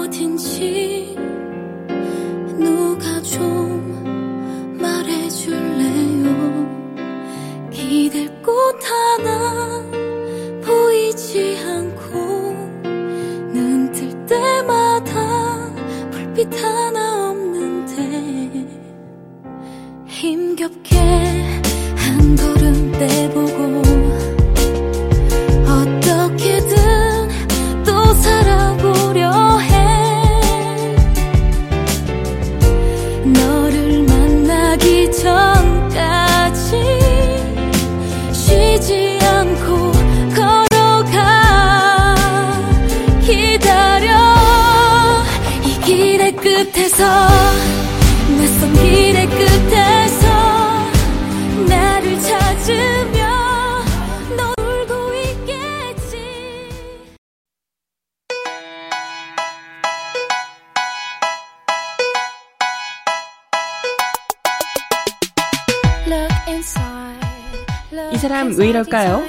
어딘지 0.09 1.15
누가 2.57 3.21
좀 3.21 3.78
곳하 8.79 9.68
이럴까요? 68.79 69.23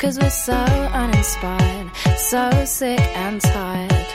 Cause 0.00 0.18
we're 0.18 0.28
so 0.28 0.52
uninspired, 0.92 1.88
so 2.18 2.50
sick 2.64 3.00
and 3.16 3.40
tired 3.40 4.06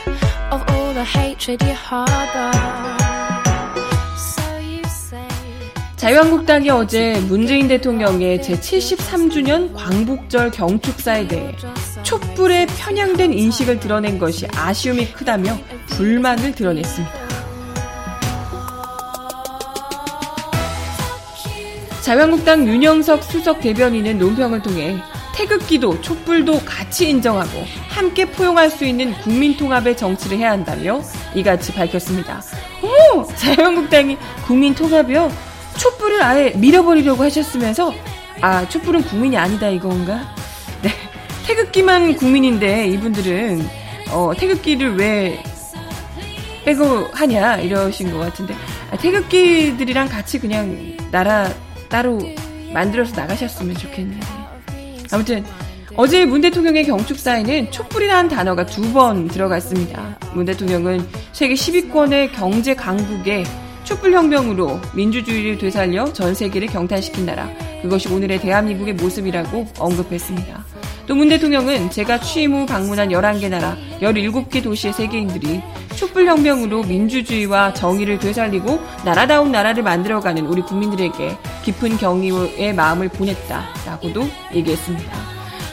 of 0.52 0.62
all 0.70 0.94
the 0.94 1.04
hatred 1.04 1.64
you 1.64 1.74
harbor. 1.74 2.50
자유한국당이 5.96 6.70
어제 6.70 7.20
문재인 7.28 7.68
대통령의 7.68 8.38
제73주년 8.38 9.74
광복절 9.74 10.50
경축사에 10.52 11.28
대해 11.28 11.54
촛불에 12.04 12.66
편향된 12.66 13.32
인식을 13.32 13.80
드러낸 13.80 14.18
것이 14.18 14.46
아쉬움이 14.56 15.12
크다며 15.12 15.58
불만을 15.88 16.52
드러냈습니다. 16.52 17.29
자유한국당 22.02 22.66
윤영석 22.66 23.22
수석 23.22 23.60
대변인은 23.60 24.18
논평을 24.18 24.62
통해 24.62 24.96
태극기도 25.34 26.00
촛불도 26.00 26.60
같이 26.64 27.08
인정하고 27.08 27.64
함께 27.88 28.24
포용할 28.24 28.70
수 28.70 28.84
있는 28.84 29.12
국민 29.20 29.56
통합의 29.56 29.96
정치를 29.96 30.38
해야 30.38 30.50
한다며 30.50 31.00
이같이 31.34 31.72
밝혔습니다. 31.72 32.42
어머! 32.82 33.24
자유한국당이 33.36 34.16
국민 34.46 34.74
통합이요? 34.74 35.30
촛불을 35.78 36.22
아예 36.22 36.50
밀어버리려고 36.56 37.22
하셨으면서 37.24 37.94
아 38.40 38.68
촛불은 38.68 39.02
국민이 39.02 39.36
아니다 39.36 39.68
이건가? 39.68 40.34
네 40.82 40.90
태극기만 41.46 42.16
국민인데 42.16 42.88
이분들은 42.88 43.66
어, 44.10 44.32
태극기를 44.36 44.96
왜 44.96 45.42
빼고 46.64 47.08
하냐 47.12 47.56
이러신 47.58 48.12
것 48.12 48.18
같은데 48.18 48.54
아, 48.90 48.96
태극기들이랑 48.96 50.08
같이 50.08 50.38
그냥 50.38 50.96
나라 51.10 51.50
따로 51.90 52.18
만들어서 52.72 53.14
나가셨으면 53.16 53.76
좋겠는데 53.76 54.26
아무튼 55.12 55.44
어제 55.96 56.24
문 56.24 56.40
대통령의 56.40 56.84
경축사에는 56.84 57.70
촛불이라는 57.72 58.30
단어가 58.30 58.64
두 58.64 58.92
번 58.92 59.28
들어갔습니다. 59.28 60.18
문 60.32 60.46
대통령은 60.46 61.06
세계 61.32 61.54
10위권의 61.54 62.32
경제 62.32 62.74
강국에 62.74 63.44
촛불혁명으로 63.84 64.80
민주주의를 64.94 65.58
되살려 65.58 66.12
전 66.12 66.34
세계를 66.34 66.68
경탄시킨 66.68 67.26
나라. 67.26 67.50
그것이 67.82 68.08
오늘의 68.08 68.40
대한민국의 68.40 68.94
모습이라고 68.94 69.66
언급했습니다. 69.78 70.64
또 71.08 71.14
문 71.16 71.28
대통령은 71.28 71.90
제가 71.90 72.20
취임 72.20 72.52
후 72.54 72.66
방문한 72.66 73.08
11개 73.08 73.48
나라, 73.48 73.76
17개 74.00 74.62
도시의 74.62 74.92
세계인들이 74.92 75.60
촛불혁명으로 76.00 76.84
민주주의와 76.84 77.74
정의를 77.74 78.18
되살리고 78.18 78.80
나라다운 79.04 79.52
나라를 79.52 79.82
만들어가는 79.82 80.46
우리 80.46 80.62
국민들에게 80.62 81.36
깊은 81.62 81.98
경의의 81.98 82.74
마음을 82.74 83.10
보냈다라고도 83.10 84.26
얘기했습니다. 84.54 85.12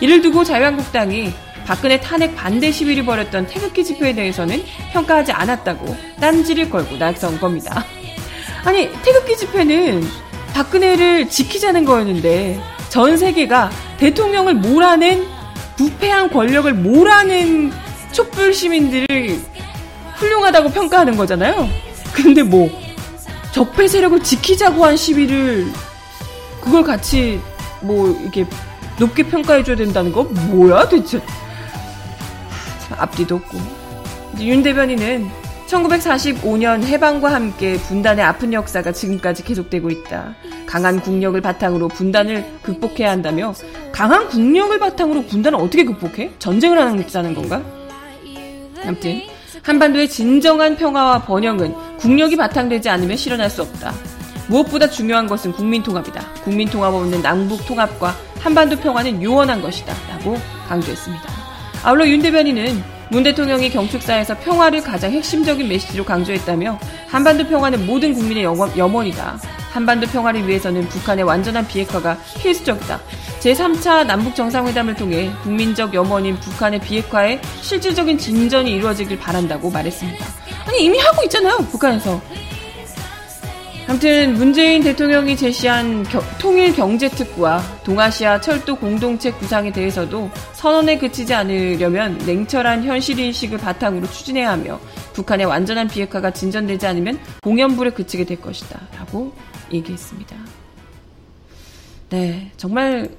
이를 0.01 0.21
두고 0.21 0.43
자유한국당이 0.43 1.31
박근혜 1.65 1.99
탄핵 2.01 2.35
반대 2.35 2.71
시위를 2.71 3.05
벌였던 3.05 3.47
태극기 3.47 3.85
집회에 3.85 4.13
대해서는 4.13 4.61
평가하지 4.91 5.31
않았다고 5.31 5.95
딴지를 6.19 6.69
걸고 6.69 6.97
나선 6.97 7.39
겁니다. 7.39 7.85
아니 8.65 8.91
태극기 9.03 9.37
집회는 9.37 10.03
박근혜를 10.53 11.29
지키자는 11.29 11.85
거였는데 11.85 12.59
전 12.89 13.15
세계가 13.15 13.69
대통령을 13.97 14.55
몰아낸 14.55 15.25
부패한 15.77 16.31
권력을 16.31 16.73
몰아낸 16.73 17.71
촛불 18.11 18.53
시민들을 18.53 19.56
훌륭하다고 20.17 20.69
평가하는 20.69 21.15
거잖아요. 21.15 21.69
근데 22.13 22.43
뭐 22.43 22.69
적폐 23.51 23.87
세력을 23.87 24.21
지키자고 24.23 24.83
한 24.85 24.97
시위를 24.97 25.67
그걸 26.61 26.83
같이 26.83 27.39
뭐 27.81 28.09
이렇게 28.21 28.45
높게 28.99 29.23
평가해줘야 29.23 29.75
된다는 29.75 30.11
거 30.11 30.23
뭐야 30.23 30.89
대체? 30.89 31.21
참 32.79 32.97
앞뒤도 32.99 33.35
없고 33.35 33.57
윤 34.39 34.63
대변인은 34.63 35.29
1945년 35.67 36.83
해방과 36.83 37.31
함께 37.33 37.77
분단의 37.77 38.23
아픈 38.23 38.53
역사가 38.53 38.93
지금까지 38.93 39.43
계속되고 39.43 39.89
있다. 39.89 40.35
강한 40.65 41.01
국력을 41.01 41.39
바탕으로 41.39 41.89
분단을 41.89 42.45
극복해야 42.63 43.11
한다며 43.11 43.53
강한 43.91 44.27
국력을 44.29 44.77
바탕으로 44.79 45.23
분단을 45.23 45.59
어떻게 45.59 45.83
극복해? 45.83 46.31
전쟁을 46.39 46.79
하는 46.79 47.35
건가? 47.35 47.61
아무튼 48.85 49.21
한반도의 49.67 50.07
진정한 50.07 50.77
평화와 50.77 51.23
번영은 51.23 51.97
국력이 51.97 52.37
바탕되지 52.37 52.87
않으면 52.87 53.17
실현할 53.17 53.49
수 53.49 53.63
없다. 53.63 53.93
무엇보다 54.47 54.89
중요한 54.89 55.27
것은 55.27 55.51
국민 55.51 55.83
통합이다. 55.83 56.21
국민 56.45 56.69
통합 56.69 56.93
없는 56.93 57.21
남북 57.21 57.65
통합과 57.65 58.15
한반도 58.39 58.77
평화는 58.77 59.21
요원한 59.21 59.61
것이다. 59.61 59.93
라고 60.09 60.37
강조했습니다. 60.69 61.25
아울러 61.83 62.07
윤 62.07 62.21
대변인은 62.21 62.81
문 63.09 63.23
대통령이 63.23 63.69
경축사에서 63.69 64.37
평화를 64.37 64.81
가장 64.81 65.11
핵심적인 65.11 65.67
메시지로 65.67 66.05
강조했다며 66.05 66.79
한반도 67.09 67.45
평화는 67.45 67.85
모든 67.85 68.13
국민의 68.13 68.45
염원이다. 68.45 69.37
한반도 69.77 70.07
평화를 70.07 70.47
위해서는 70.47 70.89
북한의 70.89 71.23
완전한 71.23 71.67
비핵화가 71.67 72.17
필수적이다. 72.41 72.99
제3차 73.41 74.07
남북 74.07 74.33
정상회담을 74.33 74.95
통해 74.95 75.31
국민적 75.43 75.93
염원인 75.93 76.35
북한의 76.39 76.79
비핵화에 76.79 77.39
실질적인 77.61 78.17
진전이 78.17 78.71
이루어지길 78.71 79.19
바란다고 79.19 79.69
말했습니다. 79.69 80.25
아니 80.65 80.83
이미 80.83 80.97
하고 80.97 81.21
있잖아요. 81.25 81.57
북한에서. 81.57 82.19
아무튼 83.87 84.33
문재인 84.33 84.81
대통령이 84.81 85.37
제시한 85.37 86.03
겨, 86.03 86.21
통일 86.39 86.75
경제 86.75 87.07
특구와 87.07 87.61
동아시아 87.83 88.41
철도 88.41 88.75
공동체 88.75 89.31
구상에 89.31 89.71
대해서도 89.71 90.29
선언에 90.53 90.97
그치지 90.97 91.35
않으려면 91.35 92.17
냉철한 92.25 92.83
현실 92.83 93.19
인식을 93.19 93.59
바탕으로 93.59 94.09
추진해야 94.09 94.51
하며 94.51 94.79
북한의 95.13 95.45
완전한 95.45 95.87
비핵화가 95.87 96.31
진전되지 96.31 96.87
않으면 96.87 97.19
공연불에 97.43 97.91
그치게 97.91 98.25
될 98.25 98.41
것이다. 98.41 98.81
라고 98.97 99.33
얘기했습니다. 99.71 100.35
네, 102.09 102.51
정말 102.57 103.09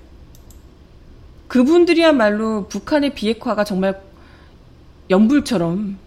그분들이야말로 1.49 2.69
북한의 2.69 3.15
비핵화가 3.15 3.65
정말 3.65 4.01
연불처럼 5.11 5.99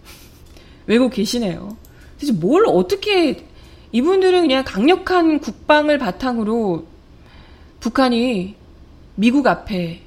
외고 0.86 1.10
계시네요. 1.10 1.78
대체 2.20 2.32
뭘 2.32 2.66
어떻게 2.68 3.46
이분들은 3.92 4.42
그냥 4.42 4.64
강력한 4.66 5.40
국방을 5.40 5.98
바탕으로 5.98 6.86
북한이 7.80 8.56
미국 9.16 9.48
앞에 9.48 10.02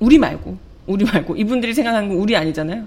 우리 0.00 0.18
말고 0.18 0.58
우리 0.86 1.04
말고 1.04 1.36
이분들이 1.36 1.74
생각하는 1.74 2.08
건 2.08 2.18
우리 2.18 2.34
아니잖아요. 2.36 2.86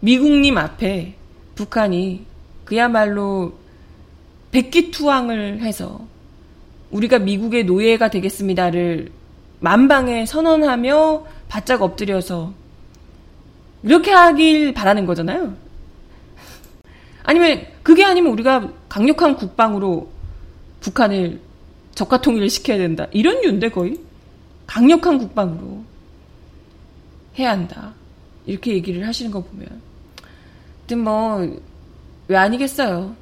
미국님 0.00 0.56
앞에 0.56 1.14
북한이 1.54 2.24
그야말로 2.64 3.52
백기투항을 4.52 5.60
해서 5.60 6.06
우리가 6.92 7.18
미국의 7.18 7.64
노예가 7.64 8.08
되겠습니다를 8.08 9.10
만방에 9.60 10.26
선언하며 10.26 11.26
바짝 11.48 11.82
엎드려서 11.82 12.52
이렇게 13.82 14.12
하길 14.12 14.74
바라는 14.74 15.06
거잖아요. 15.06 15.54
아니면 17.24 17.66
그게 17.82 18.04
아니면 18.04 18.32
우리가 18.32 18.70
강력한 18.88 19.36
국방으로 19.36 20.10
북한을 20.80 21.40
적화 21.94 22.20
통일을 22.20 22.50
시켜야 22.50 22.78
된다. 22.78 23.06
이런 23.12 23.42
유인데 23.42 23.70
거의 23.70 23.98
강력한 24.66 25.18
국방으로 25.18 25.84
해야 27.38 27.50
한다. 27.50 27.94
이렇게 28.46 28.72
얘기를 28.72 29.06
하시는 29.06 29.30
거 29.30 29.42
보면. 29.42 29.68
근데 30.80 30.96
뭐, 30.96 31.60
왜 32.28 32.36
아니겠어요. 32.36 33.14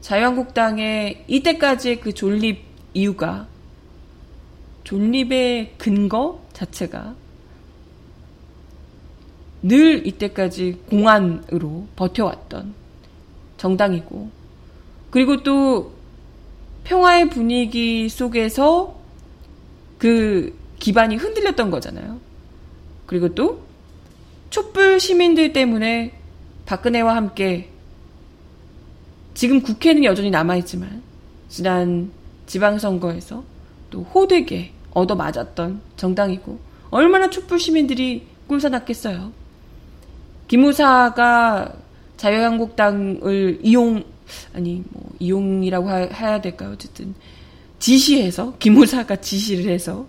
자유한국당의 0.00 1.24
이때까지의 1.26 2.00
그 2.00 2.12
존립 2.12 2.73
이유가 2.94 3.46
존립의 4.84 5.74
근거 5.78 6.40
자체가 6.52 7.14
늘 9.62 10.06
이때까지 10.06 10.82
공안으로 10.90 11.86
버텨왔던 11.96 12.74
정당이고, 13.56 14.30
그리고 15.10 15.42
또 15.42 15.94
평화의 16.84 17.30
분위기 17.30 18.08
속에서 18.08 19.00
그 19.98 20.54
기반이 20.78 21.16
흔들렸던 21.16 21.70
거잖아요. 21.70 22.20
그리고 23.06 23.34
또 23.34 23.64
촛불 24.50 25.00
시민들 25.00 25.52
때문에 25.52 26.12
박근혜와 26.66 27.16
함께 27.16 27.70
지금 29.32 29.62
국회는 29.62 30.04
여전히 30.04 30.30
남아있지만 30.30 31.02
지난 31.48 32.12
지방선거에서 32.46 33.44
또 33.90 34.02
호되게 34.02 34.72
얻어맞았던 34.92 35.80
정당이고 35.96 36.58
얼마나 36.90 37.28
촛불 37.30 37.58
시민들이 37.58 38.26
꿀사났겠어요. 38.46 39.32
김우사가 40.48 41.72
자유한국당을 42.16 43.60
이용 43.62 44.04
아니 44.54 44.82
뭐 44.90 45.10
이용이라고 45.18 45.88
하, 45.88 45.96
해야 45.96 46.40
될까요? 46.40 46.70
어쨌든 46.72 47.14
지시해서 47.78 48.54
김우사가 48.58 49.16
지시를 49.16 49.70
해서 49.70 50.06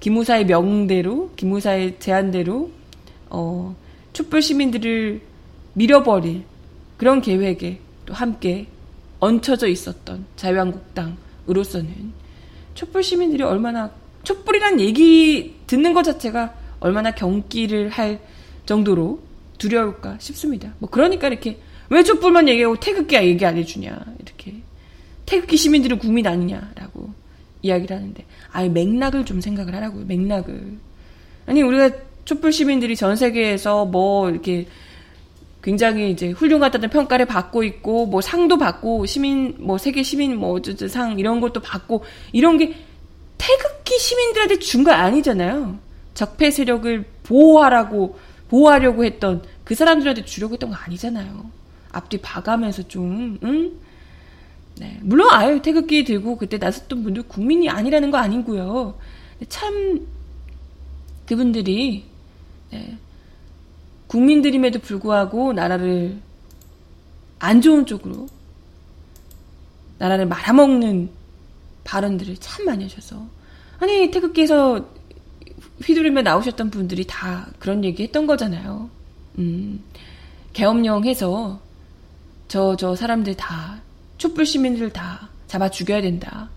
김우사의 0.00 0.46
명대로 0.46 1.30
김우사의 1.36 1.98
제안대로 1.98 2.70
어, 3.30 3.74
촛불 4.12 4.42
시민들을 4.42 5.20
밀어버릴 5.72 6.44
그런 6.96 7.20
계획에 7.20 7.80
또 8.06 8.14
함께 8.14 8.66
얹혀져 9.20 9.68
있었던 9.68 10.26
자유한국당으로서는 10.36 12.12
촛불 12.74 13.02
시민들이 13.02 13.42
얼마나 13.42 13.90
촛불이란 14.22 14.80
얘기 14.80 15.56
듣는 15.66 15.94
것 15.94 16.02
자체가 16.02 16.54
얼마나 16.80 17.12
경기를 17.12 17.88
할 17.88 18.20
정도로 18.66 19.20
두려울까 19.58 20.16
싶습니다. 20.18 20.74
뭐 20.78 20.90
그러니까 20.90 21.28
이렇게 21.28 21.58
왜 21.88 22.02
촛불만 22.02 22.48
얘기하고 22.48 22.76
태극기야 22.78 23.24
얘기 23.24 23.44
안 23.46 23.56
해주냐 23.56 24.04
이렇게 24.20 24.54
태극기 25.24 25.56
시민들은 25.56 25.98
국민 25.98 26.26
아니냐라고 26.26 27.10
이야기를 27.62 27.96
하는데 27.96 28.24
아예 28.52 28.68
맥락을 28.68 29.24
좀 29.24 29.40
생각을 29.40 29.74
하라고요. 29.74 30.04
맥락을 30.06 30.78
아니 31.46 31.62
우리가 31.62 31.90
촛불 32.24 32.52
시민들이 32.52 32.96
전 32.96 33.16
세계에서 33.16 33.86
뭐 33.86 34.28
이렇게 34.30 34.66
굉장히 35.66 36.12
이제 36.12 36.30
훌륭하다는 36.30 36.90
평가를 36.90 37.26
받고 37.26 37.64
있고 37.64 38.06
뭐 38.06 38.20
상도 38.20 38.56
받고 38.56 39.04
시민 39.04 39.56
뭐 39.58 39.78
세계 39.78 40.04
시민 40.04 40.36
뭐 40.36 40.52
어쩌저 40.52 40.86
상 40.86 41.18
이런 41.18 41.40
것도 41.40 41.60
받고 41.60 42.04
이런 42.32 42.56
게 42.56 42.76
태극기 43.36 43.98
시민들한테 43.98 44.60
준 44.60 44.84
거 44.84 44.92
아니잖아요. 44.92 45.76
적폐 46.14 46.52
세력을 46.52 47.04
보호하라고 47.24 48.16
보호하려고 48.48 49.04
했던 49.04 49.42
그 49.64 49.74
사람들한테 49.74 50.24
주려고 50.24 50.52
했던 50.52 50.70
거 50.70 50.76
아니잖아요. 50.76 51.50
앞뒤 51.90 52.18
봐가면서 52.18 52.86
좀, 52.86 53.36
응? 53.42 53.72
네. 54.78 55.00
물론, 55.02 55.30
아유, 55.32 55.60
태극기 55.60 56.04
들고 56.04 56.36
그때 56.36 56.58
나섰던 56.58 57.02
분들 57.02 57.24
국민이 57.24 57.68
아니라는 57.68 58.12
거 58.12 58.18
아니고요. 58.18 58.96
참, 59.48 60.06
그분들이 61.26 62.04
네, 62.70 62.96
국민들임에도 64.06 64.78
불구하고 64.78 65.52
나라를 65.52 66.20
안 67.38 67.60
좋은 67.60 67.86
쪽으로 67.86 68.28
나라를 69.98 70.26
말아먹는 70.26 71.10
발언들을 71.84 72.36
참 72.38 72.66
많이 72.66 72.84
하셔서 72.84 73.26
아니 73.78 74.10
태극기에서 74.10 74.86
휘두르며 75.84 76.22
나오셨던 76.22 76.70
분들이 76.70 77.04
다 77.06 77.48
그런 77.58 77.84
얘기 77.84 78.02
했던 78.02 78.26
거잖아요. 78.26 78.88
음, 79.38 79.82
계엄령 80.52 81.04
해서 81.04 81.60
저, 82.48 82.76
저 82.76 82.94
사람들 82.94 83.34
다, 83.36 83.80
촛불 84.18 84.46
시민들 84.46 84.90
다 84.90 85.28
잡아 85.46 85.68
죽여야 85.68 86.00
된다. 86.00 86.48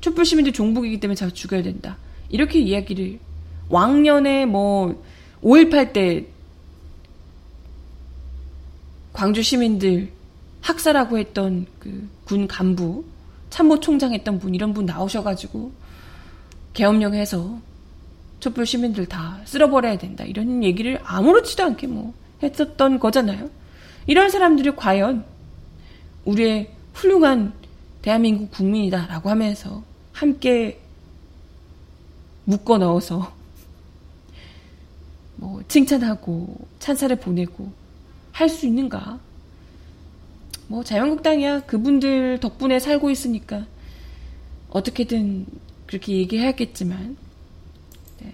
촛불 0.00 0.24
시민들 0.24 0.52
종북이기 0.52 0.98
때문에 1.00 1.14
잡아 1.14 1.30
죽여야 1.30 1.62
된다. 1.62 1.96
이렇게 2.28 2.58
이야기를 2.58 3.18
왕년에 3.68 4.46
뭐, 4.46 5.02
5.18 5.42 5.92
때 5.92 6.26
광주 9.16 9.42
시민들 9.42 10.12
학살하고 10.60 11.18
했던 11.18 11.66
그 11.78 12.16
군 12.26 12.48
간부, 12.48 13.04
참모총장 13.50 14.12
했던 14.12 14.38
분, 14.40 14.54
이런 14.54 14.74
분 14.74 14.84
나오셔가지고, 14.84 15.72
계엄령 16.74 17.14
해서 17.14 17.58
촛불 18.40 18.66
시민들 18.66 19.06
다 19.06 19.40
쓸어버려야 19.44 19.96
된다. 19.96 20.24
이런 20.24 20.62
얘기를 20.62 21.00
아무렇지도 21.04 21.62
않게 21.62 21.86
뭐 21.86 22.12
했었던 22.42 22.98
거잖아요. 22.98 23.48
이런 24.06 24.28
사람들이 24.28 24.74
과연 24.76 25.24
우리의 26.26 26.70
훌륭한 26.92 27.54
대한민국 28.02 28.50
국민이다라고 28.50 29.30
하면서 29.30 29.82
함께 30.12 30.80
묶어 32.44 32.78
넣어서 32.78 33.32
뭐 35.36 35.62
칭찬하고 35.68 36.68
찬사를 36.78 37.16
보내고 37.16 37.72
할 38.36 38.50
수 38.50 38.66
있는가? 38.66 39.18
뭐 40.68 40.84
자유한국당이야 40.84 41.60
그분들 41.60 42.38
덕분에 42.40 42.78
살고 42.80 43.08
있으니까 43.10 43.64
어떻게든 44.68 45.46
그렇게 45.86 46.18
얘기해야겠지만 46.18 47.16
네. 48.20 48.32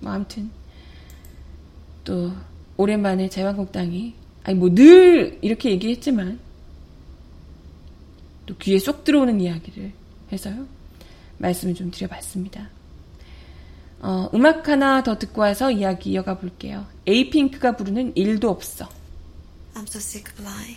뭐 0.00 0.10
아무튼 0.12 0.50
또 2.02 2.32
오랜만에 2.76 3.28
자유한국당이 3.28 4.14
아니 4.42 4.58
뭐 4.58 4.70
늘 4.70 5.38
이렇게 5.40 5.70
얘기했지만 5.70 6.40
또 8.46 8.56
귀에 8.56 8.80
쏙 8.80 9.04
들어오는 9.04 9.40
이야기를 9.40 9.92
해서요 10.32 10.66
말씀을 11.38 11.74
좀 11.74 11.92
드려봤습니다. 11.92 12.70
어, 14.00 14.28
음악 14.34 14.68
하나 14.68 15.04
더 15.04 15.16
듣고 15.16 15.42
와서 15.42 15.70
이야기 15.70 16.10
이어가 16.10 16.38
볼게요. 16.38 16.86
에이핑크가 17.06 17.76
부르는 17.76 18.16
일도 18.16 18.50
없어. 18.50 18.88
I'm 19.74 19.86
so 19.86 19.98
sick 19.98 20.28
of 20.28 20.40
lying. 20.40 20.76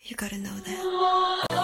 You 0.00 0.16
gotta 0.16 0.38
know 0.38 0.56
that. 0.66 1.63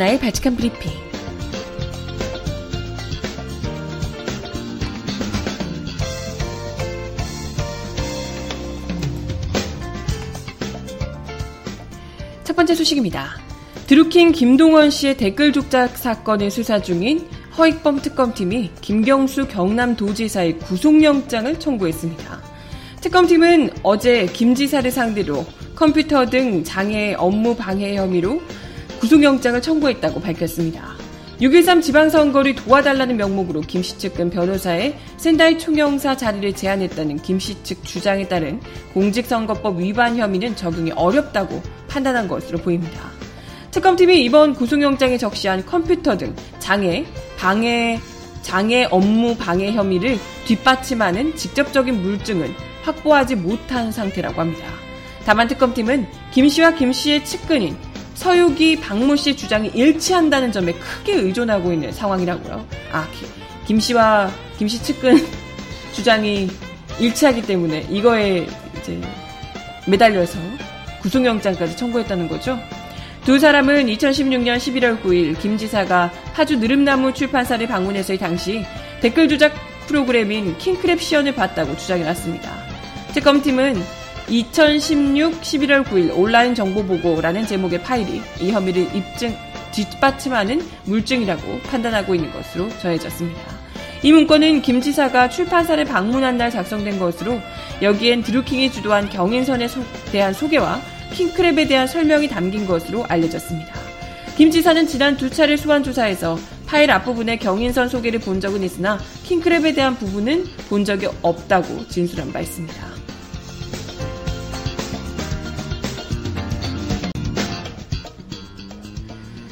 정하나의 0.00 0.18
바칙한 0.18 0.56
브리핑. 0.56 0.90
첫 12.44 12.56
번째 12.56 12.74
소식입니다. 12.74 13.36
드루킹 13.86 14.32
김동원 14.32 14.90
씨의 14.90 15.18
댓글 15.18 15.52
족작 15.52 15.98
사건을 15.98 16.50
수사 16.50 16.80
중인 16.80 17.28
허익범 17.58 18.00
특검팀이 18.00 18.70
김경수 18.80 19.48
경남도지사의 19.48 20.60
구속영장을 20.60 21.58
청구했습니다. 21.58 22.40
특검팀은 23.02 23.70
어제 23.82 24.26
김 24.26 24.54
지사를 24.54 24.90
상대로 24.90 25.44
컴퓨터 25.74 26.26
등 26.26 26.64
장애 26.64 27.14
업무 27.14 27.54
방해 27.54 27.96
혐의로 27.96 28.40
구속영장을 29.00 29.60
청구했다고 29.62 30.20
밝혔습니다. 30.20 30.94
6.13 31.40 31.80
지방선거를 31.80 32.54
도와달라는 32.54 33.16
명목으로 33.16 33.62
김씨 33.62 33.96
측은 33.96 34.28
변호사의 34.28 34.98
센다이 35.16 35.58
총영사 35.58 36.14
자리를 36.14 36.52
제안했다는 36.52 37.16
김씨 37.22 37.62
측 37.62 37.82
주장에 37.82 38.28
따른 38.28 38.60
공직선거법 38.92 39.80
위반 39.80 40.18
혐의는 40.18 40.54
적용이 40.54 40.92
어렵다고 40.92 41.62
판단한 41.88 42.28
것으로 42.28 42.58
보입니다. 42.58 43.10
특검팀이 43.70 44.22
이번 44.22 44.52
구속영장에 44.52 45.16
적시한 45.16 45.64
컴퓨터 45.64 46.18
등 46.18 46.34
장애, 46.58 47.06
방해, 47.38 47.98
장애 48.42 48.86
업무 48.90 49.34
방해 49.34 49.72
혐의를 49.72 50.18
뒷받침하는 50.44 51.34
직접적인 51.36 52.02
물증은 52.02 52.52
확보하지 52.82 53.36
못한 53.36 53.92
상태라고 53.92 54.38
합니다. 54.42 54.66
다만 55.24 55.48
특검팀은 55.48 56.06
김 56.32 56.48
씨와 56.48 56.74
김 56.74 56.92
씨의 56.92 57.24
측근인 57.24 57.76
서유기 58.20 58.78
박모 58.80 59.16
씨 59.16 59.34
주장이 59.34 59.70
일치한다는 59.72 60.52
점에 60.52 60.74
크게 60.74 61.14
의존하고 61.14 61.72
있는 61.72 61.90
상황이라고요. 61.90 62.66
아, 62.92 63.08
김 63.66 63.80
씨와 63.80 64.30
김 64.58 64.68
씨 64.68 64.82
측근 64.82 65.16
주장이 65.94 66.50
일치하기 66.98 67.40
때문에 67.46 67.86
이거에 67.88 68.46
이제 68.78 69.00
매달려서 69.88 70.38
구속영장까지 71.00 71.78
청구했다는 71.78 72.28
거죠. 72.28 72.58
두 73.24 73.38
사람은 73.38 73.86
2016년 73.86 74.58
11월 74.58 75.02
9일 75.02 75.40
김 75.40 75.56
지사가 75.56 76.12
파주 76.34 76.58
느릅나무 76.58 77.14
출판사를 77.14 77.66
방문해서의 77.66 78.18
당시 78.18 78.66
댓글 79.00 79.30
조작 79.30 79.54
프로그램인 79.86 80.58
킹크랩 80.58 81.00
시연을 81.00 81.34
봤다고 81.34 81.74
주장해놨습니다. 81.74 82.50
특검팀은 83.14 83.82
2016 84.30 85.40
11월 85.40 85.84
9일 85.84 86.16
온라인 86.16 86.54
정보 86.54 86.84
보고라는 86.84 87.46
제목의 87.46 87.82
파일이 87.82 88.22
이 88.40 88.50
혐의를 88.52 88.88
입증 88.94 89.36
뒷받침하는 89.72 90.62
물증이라고 90.84 91.60
판단하고 91.62 92.14
있는 92.14 92.32
것으로 92.32 92.68
전해졌습니다. 92.78 93.40
이 94.02 94.12
문건은 94.12 94.62
김 94.62 94.80
지사가 94.80 95.28
출판사를 95.28 95.84
방문한 95.84 96.38
날 96.38 96.50
작성된 96.50 96.98
것으로 96.98 97.40
여기엔 97.82 98.22
드루킹이 98.22 98.70
주도한 98.70 99.10
경인선에 99.10 99.66
소, 99.66 99.80
대한 100.12 100.32
소개와 100.32 100.80
킹크랩에 101.12 101.68
대한 101.68 101.86
설명이 101.86 102.28
담긴 102.28 102.66
것으로 102.66 103.04
알려졌습니다. 103.06 103.74
김 104.36 104.50
지사는 104.50 104.86
지난 104.86 105.16
두 105.16 105.28
차례 105.28 105.56
수완 105.56 105.82
조사에서 105.82 106.38
파일 106.66 106.90
앞부분에 106.92 107.36
경인선 107.36 107.88
소개를 107.88 108.20
본 108.20 108.40
적은 108.40 108.62
있으나 108.62 108.98
킹크랩에 109.26 109.74
대한 109.74 109.96
부분은 109.96 110.46
본 110.68 110.84
적이 110.84 111.08
없다고 111.20 111.88
진술한 111.88 112.32
바 112.32 112.40
있습니다. 112.40 112.99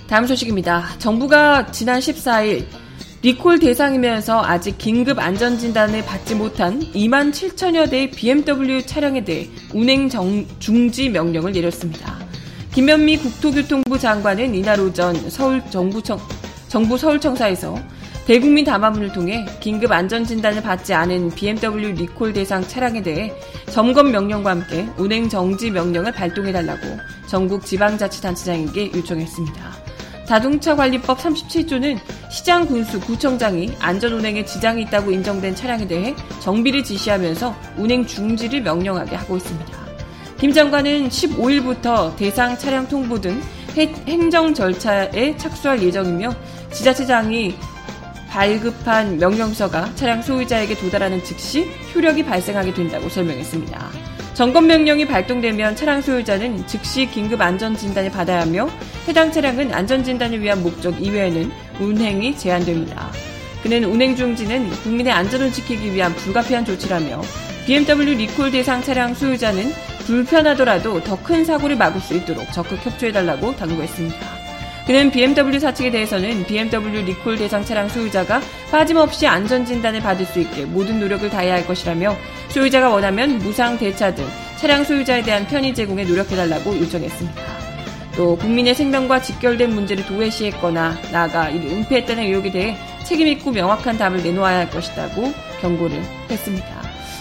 다음 0.08 0.26
소식입니다. 0.26 0.96
정부가 0.98 1.70
지난 1.70 2.00
14일 2.00 2.64
리콜 3.20 3.58
대상이면서 3.58 4.42
아직 4.42 4.78
긴급 4.78 5.18
안전진단을 5.18 6.02
받지 6.06 6.34
못한 6.34 6.80
2만 6.80 7.30
7천여 7.30 7.90
대의 7.90 8.10
BMW 8.10 8.86
차량에 8.86 9.22
대해 9.22 9.48
운행 9.74 10.08
정, 10.08 10.46
중지 10.58 11.10
명령을 11.10 11.52
내렸습니다. 11.52 12.18
김현미 12.72 13.18
국토교통부 13.18 13.98
장관은 13.98 14.54
이날 14.54 14.80
오전 14.80 15.14
서울 15.28 15.62
정부청, 15.68 16.18
정부 16.68 16.96
서울청사에서 16.96 17.76
대국민 18.24 18.64
담화문을 18.64 19.12
통해 19.12 19.44
긴급 19.60 19.92
안전진단을 19.92 20.62
받지 20.62 20.94
않은 20.94 21.30
BMW 21.30 21.92
리콜 21.92 22.32
대상 22.32 22.66
차량에 22.66 23.02
대해 23.02 23.34
점검 23.70 24.10
명령과 24.10 24.50
함께 24.52 24.88
운행 24.96 25.28
정지 25.28 25.70
명령을 25.70 26.12
발동해달라고 26.12 26.80
전국 27.26 27.66
지방자치단체장에게 27.66 28.92
요청했습니다. 28.94 29.77
자동차 30.28 30.76
관리법 30.76 31.16
37조는 31.16 31.98
시장 32.30 32.66
군수 32.66 33.00
구청장이 33.00 33.72
안전운행에 33.80 34.44
지장이 34.44 34.82
있다고 34.82 35.10
인정된 35.10 35.54
차량에 35.54 35.88
대해 35.88 36.14
정비를 36.40 36.84
지시하면서 36.84 37.56
운행 37.78 38.04
중지를 38.04 38.60
명령하게 38.60 39.16
하고 39.16 39.38
있습니다. 39.38 39.72
김 40.38 40.52
장관은 40.52 41.08
15일부터 41.08 42.14
대상 42.16 42.58
차량 42.58 42.86
통보 42.86 43.18
등 43.18 43.40
행정 44.06 44.52
절차에 44.52 45.38
착수할 45.38 45.82
예정이며 45.82 46.34
지자체장이 46.72 47.54
발급한 48.28 49.16
명령서가 49.16 49.94
차량 49.94 50.20
소유자에게 50.20 50.74
도달하는 50.74 51.24
즉시 51.24 51.70
효력이 51.94 52.26
발생하게 52.26 52.74
된다고 52.74 53.08
설명했습니다. 53.08 54.17
점검 54.38 54.68
명령이 54.68 55.04
발동되면 55.04 55.74
차량 55.74 56.00
소유자는 56.00 56.64
즉시 56.68 57.06
긴급 57.06 57.40
안전 57.40 57.76
진단을 57.76 58.12
받아야 58.12 58.42
하며 58.42 58.68
해당 59.08 59.32
차량은 59.32 59.74
안전 59.74 60.04
진단을 60.04 60.40
위한 60.40 60.62
목적 60.62 61.02
이외에는 61.02 61.50
운행이 61.80 62.38
제한됩니다. 62.38 63.10
그는 63.64 63.82
운행 63.82 64.14
중지는 64.14 64.70
국민의 64.84 65.12
안전을 65.12 65.50
지키기 65.50 65.92
위한 65.92 66.14
불가피한 66.14 66.64
조치라며 66.64 67.20
BMW 67.66 68.14
리콜 68.14 68.52
대상 68.52 68.80
차량 68.80 69.12
소유자는 69.12 69.72
불편하더라도 70.06 71.02
더 71.02 71.16
큰 71.16 71.44
사고를 71.44 71.74
막을 71.74 72.00
수 72.00 72.14
있도록 72.14 72.52
적극 72.52 72.76
협조해달라고 72.86 73.56
당부했습니다. 73.56 74.37
그는 74.88 75.10
BMW 75.10 75.60
사측에 75.60 75.90
대해서는 75.90 76.46
BMW 76.46 77.04
리콜 77.04 77.36
대상 77.36 77.62
차량 77.62 77.90
소유자가 77.90 78.40
빠짐없이 78.70 79.26
안전진단을 79.26 80.00
받을 80.00 80.24
수 80.24 80.40
있게 80.40 80.64
모든 80.64 80.98
노력을 80.98 81.28
다해야 81.28 81.56
할 81.56 81.66
것이라며 81.66 82.16
소유자가 82.48 82.88
원하면 82.88 83.36
무상 83.36 83.76
대차 83.76 84.14
등 84.14 84.26
차량 84.56 84.84
소유자에 84.84 85.20
대한 85.20 85.46
편의 85.46 85.74
제공에 85.74 86.04
노력해달라고 86.04 86.74
요청했습니다. 86.78 87.42
또 88.16 88.38
국민의 88.38 88.74
생명과 88.74 89.20
직결된 89.20 89.74
문제를 89.74 90.06
도외시했거나 90.06 90.96
나아가 91.12 91.50
이를 91.50 91.68
은폐했다는 91.68 92.24
의혹에 92.24 92.50
대해 92.50 92.78
책임있고 93.04 93.50
명확한 93.50 93.98
답을 93.98 94.22
내놓아야 94.22 94.60
할 94.60 94.70
것이라고 94.70 95.34
경고를 95.60 96.02
했습니다. 96.30 96.66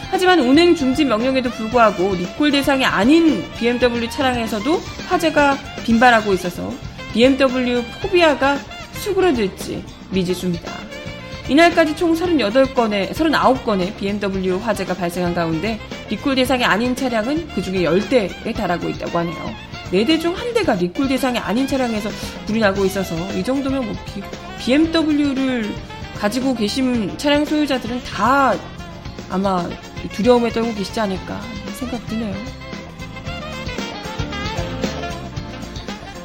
하지만 0.10 0.40
운행 0.40 0.74
중지 0.74 1.04
명령에도 1.04 1.50
불구하고 1.50 2.16
리콜 2.16 2.50
대상이 2.50 2.86
아닌 2.86 3.44
BMW 3.60 4.10
차량에서도 4.10 4.82
화재가 5.10 5.58
빈발하고 5.84 6.32
있어서 6.32 6.72
BMW 7.18 7.84
포비아가 8.00 8.60
수그러들지 8.92 9.84
미지수입니다. 10.12 10.72
이날까지 11.50 11.96
총 11.96 12.14
38건의, 12.14 13.12
39건의 13.12 13.98
BMW 13.98 14.60
화재가 14.60 14.94
발생한 14.94 15.34
가운데 15.34 15.80
리콜 16.10 16.36
대상이 16.36 16.64
아닌 16.64 16.96
차량은 16.96 17.48
그 17.56 17.64
중에 17.64 17.86
10대에 17.86 18.54
달하고 18.56 18.90
있다고 18.90 19.18
하네요. 19.18 19.56
4대 19.92 20.22
중한 20.22 20.54
대가 20.54 20.76
리콜 20.76 21.08
대상이 21.08 21.40
아닌 21.40 21.66
차량에서 21.66 22.10
불이 22.46 22.60
나고 22.60 22.86
있어서 22.86 23.16
이 23.34 23.44
정도면 23.44 23.84
뭐 23.86 23.96
BMW를 24.60 25.74
가지고 26.20 26.54
계신 26.54 27.18
차량 27.18 27.46
소유자들은 27.46 28.04
다 28.04 28.54
아마 29.32 29.68
두려움에 30.12 30.50
떨고 30.52 30.72
계시지 30.76 31.00
않을까 31.00 31.42
생각 31.80 32.06
드네요. 32.06 32.57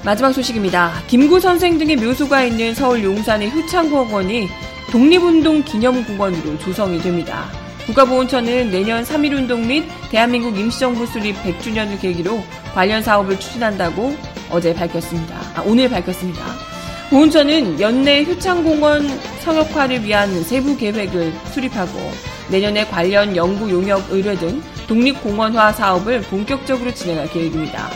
마지막 0.05 0.33
소식입니다. 0.33 0.95
김구 1.07 1.39
선생 1.39 1.79
등의 1.79 1.95
묘소가 1.97 2.43
있는 2.43 2.75
서울 2.75 3.05
용산의 3.05 3.51
효창공원이 3.53 4.49
독립운동 4.91 5.63
기념공원으로 5.63 6.59
조성이 6.59 7.01
됩니다. 7.01 7.47
국가보훈처는 7.87 8.71
내년 8.71 9.05
3.1운동 9.05 9.65
및 9.65 9.85
대한민국 10.11 10.59
임시정부 10.59 11.07
수립 11.07 11.37
100주년을 11.45 12.01
계기로 12.01 12.43
관련 12.75 13.01
사업을 13.01 13.39
추진한다고 13.39 14.17
어제 14.51 14.75
밝혔습니다. 14.75 15.37
아, 15.55 15.63
오늘 15.65 15.89
밝혔습니다. 15.89 16.45
보훈처는 17.11 17.81
연내 17.81 18.25
효창공원 18.25 19.07
성역화를 19.41 20.03
위한 20.05 20.43
세부 20.43 20.77
계획을 20.77 21.33
수립하고 21.53 22.11
내년에 22.51 22.87
관련 22.87 23.37
연구 23.37 23.71
용역 23.71 24.11
의뢰 24.11 24.35
등 24.35 24.61
독립공원화 24.89 25.73
사업을 25.73 26.23
본격적으로 26.23 26.93
진행할 26.93 27.31
계획입니다. 27.31 27.89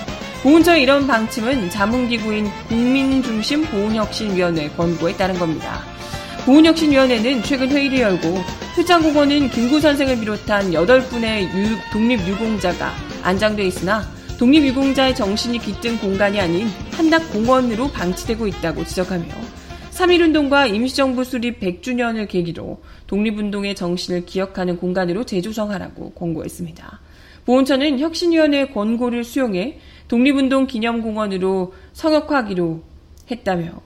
보훈처의 0.42 0.82
이런 0.82 1.06
방침은 1.06 1.70
자문기구인 1.70 2.48
국민중심 2.68 3.64
보훈혁신위원회 3.64 4.68
권고에 4.70 5.16
따른 5.16 5.38
겁니다. 5.38 5.82
보훈혁신위원회는 6.44 7.42
최근 7.42 7.68
회의를 7.70 8.00
열고 8.00 8.38
효창공원은 8.76 9.50
김구 9.50 9.80
선생을 9.80 10.20
비롯한 10.20 10.70
8분의 10.70 11.48
독립유공자가 11.92 12.92
안장돼 13.22 13.64
있으나 13.66 14.02
독립유공자의 14.38 15.16
정신이 15.16 15.58
깃든 15.58 15.98
공간이 15.98 16.40
아닌 16.40 16.68
한낱 16.92 17.32
공원으로 17.32 17.88
방치되고 17.88 18.46
있다고 18.46 18.84
지적하며 18.84 19.24
3.1운동과 19.90 20.72
임시정부 20.72 21.24
수립 21.24 21.58
100주년을 21.58 22.28
계기로 22.28 22.82
독립운동의 23.06 23.74
정신을 23.74 24.26
기억하는 24.26 24.76
공간으로 24.76 25.24
재조성하라고 25.24 26.10
권고했습니다. 26.10 27.00
보훈처는 27.46 27.98
혁신위원회 28.00 28.66
권고를 28.66 29.24
수용해 29.24 29.78
독립운동 30.08 30.66
기념공원으로 30.66 31.74
성역화하기로 31.92 32.82
했다며 33.30 33.80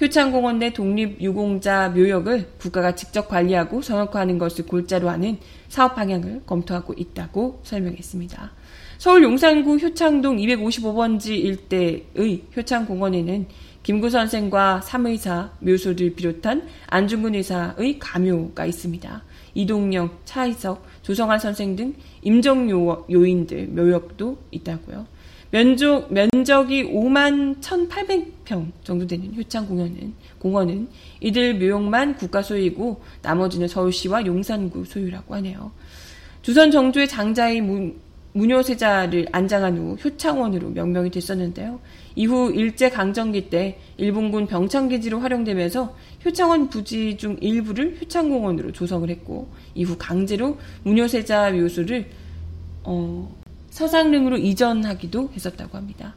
효창공원 0.00 0.60
내 0.60 0.72
독립유공자 0.72 1.88
묘역을 1.90 2.52
국가가 2.58 2.94
직접 2.94 3.28
관리하고 3.28 3.82
성역화하는 3.82 4.38
것을 4.38 4.66
골자로 4.66 5.08
하는 5.08 5.38
사업 5.68 5.96
방향을 5.96 6.42
검토하고 6.46 6.94
있다고 6.96 7.60
설명했습니다. 7.64 8.52
서울 8.98 9.24
용산구 9.24 9.76
효창동 9.76 10.36
255번지 10.36 11.30
일대의 11.30 12.44
효창공원에는 12.56 13.46
김구 13.82 14.10
선생과 14.10 14.82
삼의사 14.82 15.50
묘소를 15.60 16.14
비롯한 16.14 16.68
안중근 16.88 17.34
의사의 17.34 17.98
가묘가 17.98 18.66
있습니다. 18.66 19.22
이동영, 19.54 20.10
차희석, 20.24 20.84
조성환 21.02 21.38
선생 21.38 21.74
등 21.74 21.94
임정요인들 22.22 23.68
묘역도 23.68 24.38
있다고요. 24.50 25.06
면적, 25.50 26.12
면적이 26.12 26.84
5만 26.84 27.60
1,800평 27.60 28.70
정도 28.84 29.06
되는 29.06 29.34
효창 29.34 29.66
공원은, 29.66 30.12
공원은 30.38 30.88
이들 31.20 31.58
묘역만 31.58 32.16
국가 32.16 32.42
소유이고 32.42 33.00
나머지는 33.22 33.66
서울시와 33.66 34.26
용산구 34.26 34.84
소유라고 34.84 35.34
하네요. 35.36 35.72
조선 36.42 36.70
정조의 36.70 37.08
장자의 37.08 37.62
문, 37.62 37.98
무효세자를 38.32 39.26
안장한 39.32 39.78
후 39.78 39.96
효창원으로 40.04 40.70
명명이 40.70 41.10
됐었는데요. 41.10 41.80
이후 42.14 42.52
일제강점기 42.52 43.48
때 43.48 43.78
일본군 43.96 44.46
병창기지로 44.46 45.20
활용되면서 45.20 45.96
효창원 46.24 46.68
부지 46.68 47.16
중 47.16 47.36
일부를 47.40 47.98
효창공원으로 48.00 48.72
조성을 48.72 49.08
했고 49.08 49.48
이후 49.74 49.96
강제로 49.98 50.58
무효세자 50.82 51.52
묘수를 51.52 52.10
어, 52.84 53.37
서상릉으로 53.78 54.38
이전하기도 54.38 55.30
했었다고 55.34 55.76
합니다. 55.76 56.16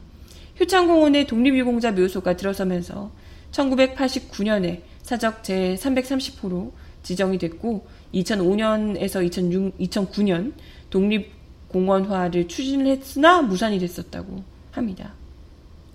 효창공원의 0.58 1.28
독립유공자 1.28 1.92
묘소가 1.92 2.36
들어서면서 2.36 3.12
1989년에 3.52 4.80
사적 5.02 5.42
제330호로 5.44 6.72
지정이 7.04 7.38
됐고 7.38 7.86
2005년에서 8.14 9.24
2006, 9.24 9.78
2009년 9.78 10.54
독립공원화를 10.90 12.48
추진을 12.48 12.88
했으나 12.88 13.42
무산이 13.42 13.78
됐었다고 13.78 14.42
합니다. 14.72 15.12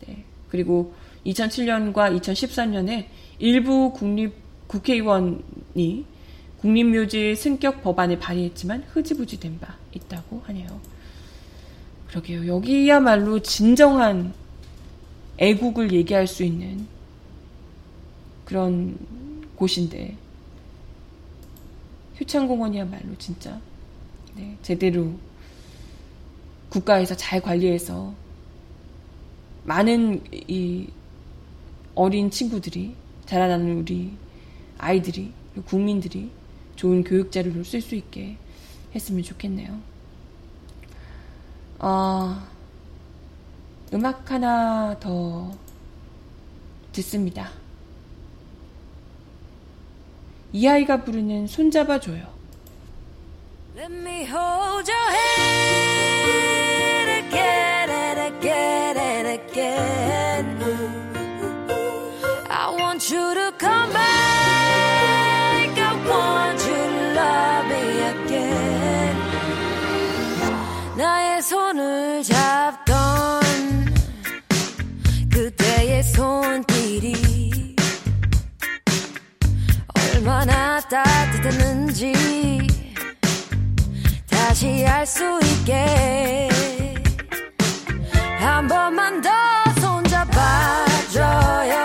네. 0.07 0.23
그리고 0.49 0.93
2007년과 1.25 2.17
2013년에 2.17 3.07
일부 3.39 3.91
국립 3.91 4.33
국회의원이 4.67 6.05
국립묘지 6.61 7.35
승격 7.35 7.83
법안을 7.83 8.19
발의했지만 8.19 8.85
흐지부지 8.87 9.39
된 9.41 9.59
바 9.59 9.75
있다고 9.93 10.43
하네요. 10.45 10.96
그러게요. 12.07 12.47
여기야말로 12.47 13.39
진정한 13.39 14.33
애국을 15.37 15.91
얘기할 15.91 16.25
수 16.27 16.43
있는 16.43 16.87
그런 18.45 18.97
곳인데 19.55 20.15
효창공원이야말로 22.19 23.15
진짜 23.19 23.59
네, 24.35 24.57
제대로 24.61 25.13
국가에서 26.69 27.15
잘 27.15 27.41
관리해서 27.41 28.13
많은 29.65 30.23
이 30.31 30.87
어린 31.93 32.31
친구들이 32.31 32.95
자라나는 33.25 33.79
우리 33.79 34.13
아이들이 34.77 35.31
국민들이 35.65 36.29
좋은 36.75 37.03
교육 37.03 37.31
자료로 37.31 37.63
쓸수 37.63 37.95
있게 37.95 38.37
했으면 38.95 39.23
좋겠네요. 39.23 39.96
어, 41.79 42.35
음악 43.93 44.31
하나 44.31 44.97
더 44.99 45.51
듣습니다. 46.91 47.51
이 50.53 50.67
아이가 50.67 51.03
부르는 51.03 51.47
손잡아줘요. 51.47 52.25
따뜻했는지 80.89 82.13
다시 84.29 84.85
알 84.85 85.05
수 85.05 85.39
있게. 85.43 86.49
한 88.39 88.67
번만 88.67 89.21
더 89.21 89.29
손잡아줘요 89.81 91.76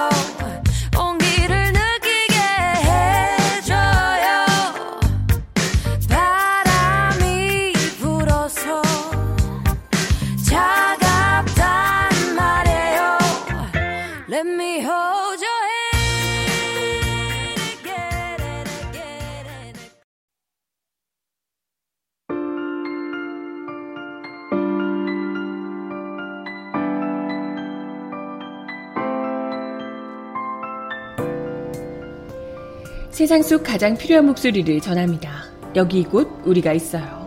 세상 33.23 33.41
속 33.41 33.63
가장 33.63 33.97
필요한 33.97 34.27
목소리를 34.27 34.81
전합니다. 34.81 35.45
여기 35.77 36.01
이곳 36.01 36.29
우리가 36.45 36.73
있어요. 36.73 37.25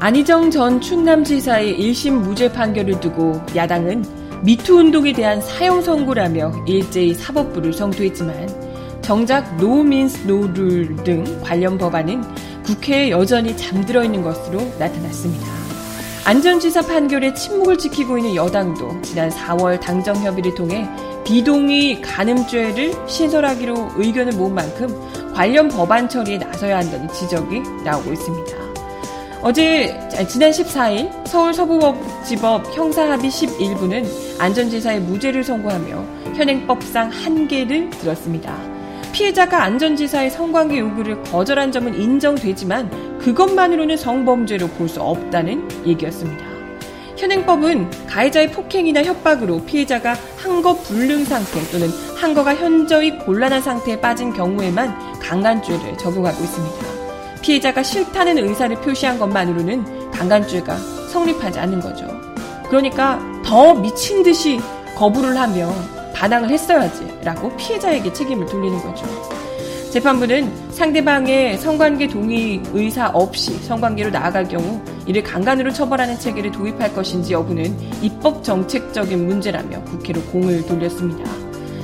안희정 0.00 0.50
전 0.50 0.80
충남지사의 0.80 1.78
1심 1.78 2.10
무죄 2.22 2.50
판결을 2.50 2.98
두고 2.98 3.40
야당은 3.54 4.04
미투 4.42 4.78
운동에 4.78 5.12
대한 5.12 5.40
사형 5.40 5.80
선고라며 5.80 6.64
일제히 6.66 7.14
사법부를 7.14 7.72
성토했지만 7.72 9.00
정작 9.00 9.58
No 9.58 9.77
Means 9.77 10.26
No 10.26 10.49
rule 10.49 10.96
등 11.04 11.24
관련 11.42 11.78
법안은 11.78 12.22
국회에 12.64 13.10
여전히 13.10 13.56
잠들어 13.56 14.02
있는 14.02 14.22
것으로 14.22 14.60
나타났습니다. 14.78 15.46
안전지사 16.24 16.82
판결에 16.82 17.34
침묵을 17.34 17.76
지키고 17.76 18.16
있는 18.16 18.34
여당도 18.34 19.02
지난 19.02 19.28
4월 19.28 19.78
당정 19.78 20.16
협의를 20.16 20.54
통해 20.54 20.88
비동의 21.24 22.00
간음죄를 22.00 22.94
신설하기로 23.06 23.92
의견을 23.96 24.32
모은 24.32 24.54
만큼 24.54 24.88
관련 25.34 25.68
법안 25.68 26.08
처리에 26.08 26.38
나서야 26.38 26.78
한다는 26.78 27.08
지적이 27.12 27.60
나오고 27.84 28.12
있습니다. 28.12 28.56
어제 29.42 30.08
지난 30.26 30.50
14일 30.50 31.26
서울 31.26 31.52
서부지법 31.52 32.74
형사합의 32.74 33.30
11부는 33.30 34.40
안전지사의 34.40 35.00
무죄를 35.00 35.44
선고하며 35.44 36.34
현행법상 36.34 37.10
한계를 37.10 37.90
들었습니다. 37.90 38.73
피해자가 39.14 39.62
안전지사의 39.62 40.28
성관계 40.28 40.76
요구를 40.80 41.22
거절한 41.22 41.70
점은 41.70 41.94
인정되지만 41.94 43.18
그것만으로는 43.20 43.96
성범죄로 43.96 44.66
볼 44.70 44.88
수 44.88 45.00
없다는 45.00 45.86
얘기였습니다. 45.86 46.44
현행법은 47.16 48.06
가해자의 48.08 48.50
폭행이나 48.50 49.04
협박으로 49.04 49.64
피해자가 49.64 50.16
항거 50.36 50.74
불능 50.78 51.24
상태 51.24 51.60
또는 51.70 51.88
항거가 52.16 52.56
현저히 52.56 53.16
곤란한 53.18 53.62
상태에 53.62 54.00
빠진 54.00 54.32
경우에만 54.32 55.20
강간죄를 55.20 55.96
적용하고 55.96 56.42
있습니다. 56.42 56.76
피해자가 57.40 57.84
싫다는 57.84 58.38
의사를 58.38 58.74
표시한 58.80 59.18
것만으로는 59.20 60.10
강간죄가 60.10 60.76
성립하지 61.12 61.60
않는 61.60 61.80
거죠. 61.80 62.08
그러니까 62.68 63.20
더 63.44 63.74
미친 63.74 64.24
듯이 64.24 64.58
거부를 64.96 65.36
하며 65.36 65.72
반항을 66.14 66.50
했어야지 66.50 67.06
라고 67.22 67.54
피해자에게 67.56 68.12
책임을 68.12 68.46
돌리는 68.46 68.78
거죠. 68.80 69.06
재판부는 69.90 70.50
상대방의 70.72 71.56
성관계 71.58 72.08
동의 72.08 72.60
의사 72.72 73.10
없이 73.10 73.52
성관계로 73.58 74.10
나아갈 74.10 74.48
경우 74.48 74.82
이를 75.06 75.22
강간으로 75.22 75.72
처벌하는 75.72 76.18
체계를 76.18 76.50
도입할 76.50 76.92
것인지 76.94 77.32
여부는 77.32 77.76
입법 78.02 78.42
정책적인 78.42 79.24
문제라며 79.24 79.84
국회로 79.84 80.20
공을 80.32 80.66
돌렸습니다. 80.66 81.30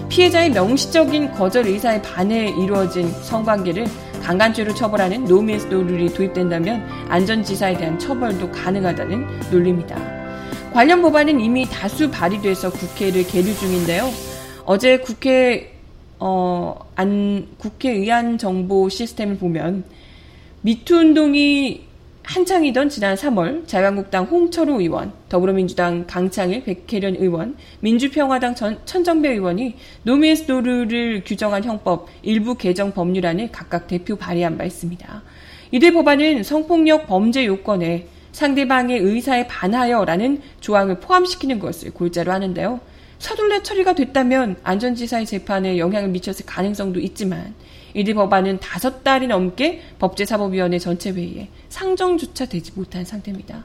피해자의 0.09 0.51
명시적인 0.51 1.31
거절 1.35 1.69
의사에 1.69 2.03
반해 2.03 2.49
이루어진 2.49 3.09
성관계를 3.23 3.87
강간죄로 4.25 4.75
처벌하는 4.75 5.25
노미스 5.25 5.67
노룰이 5.67 6.13
도입된다면 6.13 6.85
안전지사에 7.09 7.77
대한 7.77 7.97
처벌도 7.97 8.51
가능하다는 8.51 9.51
논리입니다. 9.53 10.20
관련 10.73 11.03
법안은 11.03 11.41
이미 11.41 11.67
다수 11.67 12.11
발의돼서 12.11 12.71
국회를 12.71 13.27
계류 13.27 13.53
중인데요. 13.55 14.09
어제 14.65 14.99
국회 14.99 15.75
어, 16.21 16.79
안, 16.95 17.49
국회의안 17.59 18.39
정보 18.39 18.89
시스템을 18.89 19.39
보면 19.39 19.85
미투 20.61 20.95
운동이 20.95 21.87
한창이던 22.23 22.89
지난 22.89 23.17
3월 23.17 23.67
자유한국당 23.67 24.27
홍철호 24.27 24.81
의원, 24.81 25.13
더불어민주당 25.29 26.07
강창일, 26.07 26.63
백혜련 26.63 27.17
의원, 27.17 27.57
민주평화당 27.81 28.55
전, 28.55 28.79
천정배 28.85 29.31
의원이 29.31 29.75
No 30.05 30.16
Means 30.16 30.45
No 30.47 30.64
rule을 30.64 31.25
규정한 31.25 31.65
형법 31.65 32.07
일부 32.23 32.55
개정 32.55 32.93
법률안을 32.93 33.51
각각 33.51 33.89
대표 33.89 34.15
발의한 34.15 34.57
바 34.57 34.65
있습니다. 34.65 35.23
이들 35.73 35.93
법안은 35.95 36.45
성폭력 36.45 37.09
범죄 37.09 37.45
요건에 37.47 38.07
상대방의 38.33 38.99
의사에 38.99 39.47
반하여라는 39.47 40.41
조항을 40.61 41.01
포함시키는 41.01 41.59
것을 41.59 41.93
골자로 41.93 42.33
하는데요. 42.33 42.81
서둘러 43.19 43.63
처리가 43.63 43.95
됐다면 43.95 44.57
안전지사의 44.63 45.27
재판에 45.27 45.79
영향을 45.79 46.09
미쳤을 46.09 46.47
가능성도 46.47 47.01
있지만 47.01 47.55
이들 47.95 48.15
법안은 48.15 48.61
다섯 48.61 49.05
달이 49.05 49.27
넘게 49.27 49.83
법제사법위원회 49.99 50.79
전체 50.79 51.11
회의에 51.11 51.49
상정조차 51.69 52.47
되지 52.47 52.73
못한 52.75 53.05
상태입니다. 53.05 53.65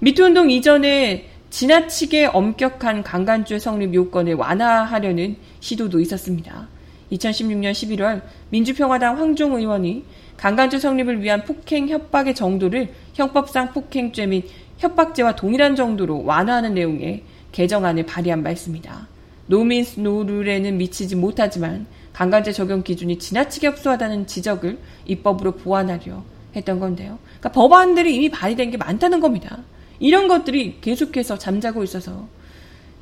미투운동 0.00 0.50
이전에 0.50 1.28
지나치게 1.50 2.26
엄격한 2.26 3.02
강간죄 3.02 3.58
성립 3.58 3.94
요건을 3.94 4.34
완화하려는 4.34 5.36
시도도 5.60 6.00
있었습니다. 6.00 6.68
2016년 7.12 7.72
11월 7.72 8.22
민주평화당 8.50 9.18
황종 9.18 9.54
의원이 9.54 10.04
강간죄 10.36 10.78
성립을 10.78 11.22
위한 11.22 11.44
폭행 11.44 11.88
협박의 11.88 12.34
정도를 12.34 12.88
형법상 13.14 13.72
폭행죄 13.72 14.26
및 14.26 14.44
협박죄와 14.78 15.36
동일한 15.36 15.76
정도로 15.76 16.24
완화하는 16.24 16.74
내용의 16.74 17.22
개정안을 17.52 18.06
발의한 18.06 18.42
바 18.42 18.50
있습니다. 18.50 19.08
노민스 19.46 20.00
노룰에는 20.00 20.78
미치지 20.78 21.16
못하지만 21.16 21.86
강간죄 22.12 22.52
적용 22.52 22.82
기준이 22.82 23.18
지나치게 23.18 23.66
협소하다는 23.66 24.26
지적을 24.26 24.78
입법으로 25.06 25.52
보완하려 25.52 26.22
했던 26.56 26.80
건데요. 26.80 27.18
그러니까 27.38 27.52
법안들이 27.52 28.14
이미 28.14 28.28
발의된 28.30 28.70
게 28.70 28.76
많다는 28.76 29.20
겁니다. 29.20 29.58
이런 29.98 30.28
것들이 30.28 30.78
계속해서 30.80 31.38
잠자고 31.38 31.84
있어서 31.84 32.26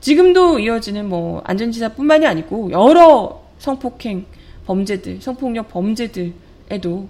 지금도 0.00 0.58
이어지는 0.58 1.08
뭐 1.08 1.42
안전지사뿐만이 1.44 2.26
아니고 2.26 2.70
여러 2.70 3.47
성폭행 3.58 4.26
범죄들, 4.66 5.20
성폭력 5.20 5.68
범죄들에도 5.70 7.08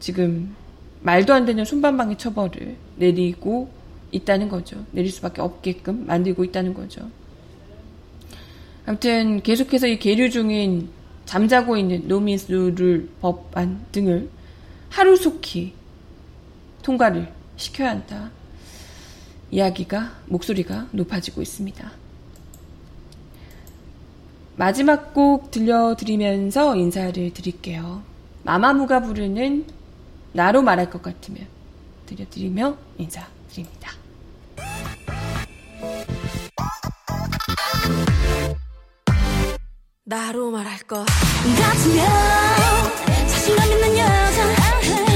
지금 0.00 0.54
말도 1.02 1.34
안 1.34 1.44
되는 1.44 1.64
손반방의 1.64 2.18
처벌을 2.18 2.76
내리고 2.96 3.70
있다는 4.12 4.48
거죠. 4.48 4.84
내릴 4.92 5.10
수밖에 5.10 5.40
없게끔 5.42 6.06
만들고 6.06 6.44
있다는 6.44 6.72
거죠. 6.72 7.10
아무튼 8.86 9.42
계속해서 9.42 9.86
이 9.86 9.98
계류 9.98 10.30
중인 10.30 10.88
잠자고 11.24 11.76
있는 11.76 12.06
노미스 12.06 12.52
룰 12.52 13.08
법안 13.20 13.84
등을 13.92 14.28
하루속히 14.90 15.72
통과를 16.82 17.32
시켜야 17.56 17.90
한다. 17.90 18.30
이야기가, 19.50 20.18
목소리가 20.26 20.88
높아지고 20.92 21.40
있습니다. 21.42 22.03
마지막 24.56 25.12
곡 25.12 25.50
들려드리면서 25.50 26.76
인사를 26.76 27.32
드릴게요. 27.34 28.02
마마무가 28.44 29.00
부르는 29.00 29.66
나로 30.32 30.62
말할 30.62 30.90
것 30.90 31.02
같으면 31.02 31.46
들려드리며 32.06 32.76
인사드립니다. 32.98 33.92
나로 40.04 40.50
말할 40.50 40.78
것 40.80 41.04
같으면 41.04 41.96
자신감 43.26 43.70
있는 43.70 43.98
여자 43.98 45.13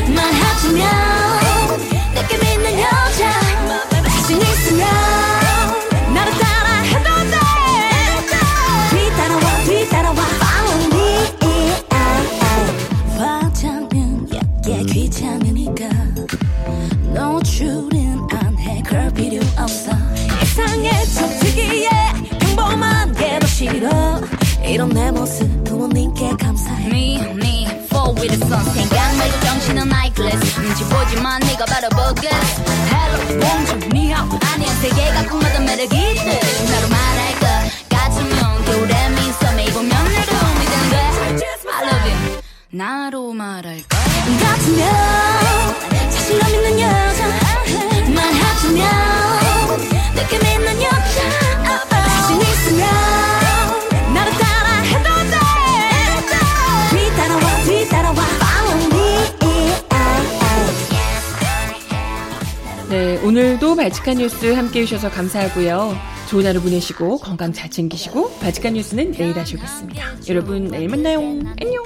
발칙한 64.08 64.18
뉴스 64.18 64.54
함께 64.54 64.80
해주셔서 64.80 65.10
감사하고요. 65.10 65.94
좋은 66.30 66.46
하루 66.46 66.62
보내시고 66.62 67.18
건강 67.18 67.52
잘 67.52 67.70
챙기시고 67.70 68.38
발칙한 68.38 68.72
뉴스는 68.72 69.12
내일 69.12 69.38
하시겠습니다. 69.38 70.02
여러분 70.28 70.68
내일 70.68 70.88
만나요. 70.88 71.18
안녕. 71.60 71.84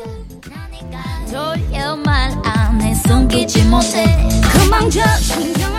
돌려 1.32 1.96
말 1.96 2.30
안해 2.44 2.94
숨기지 2.94 3.64
못해 3.64 4.04
금방 4.52 4.88
저 4.88 5.04
신경 5.16 5.71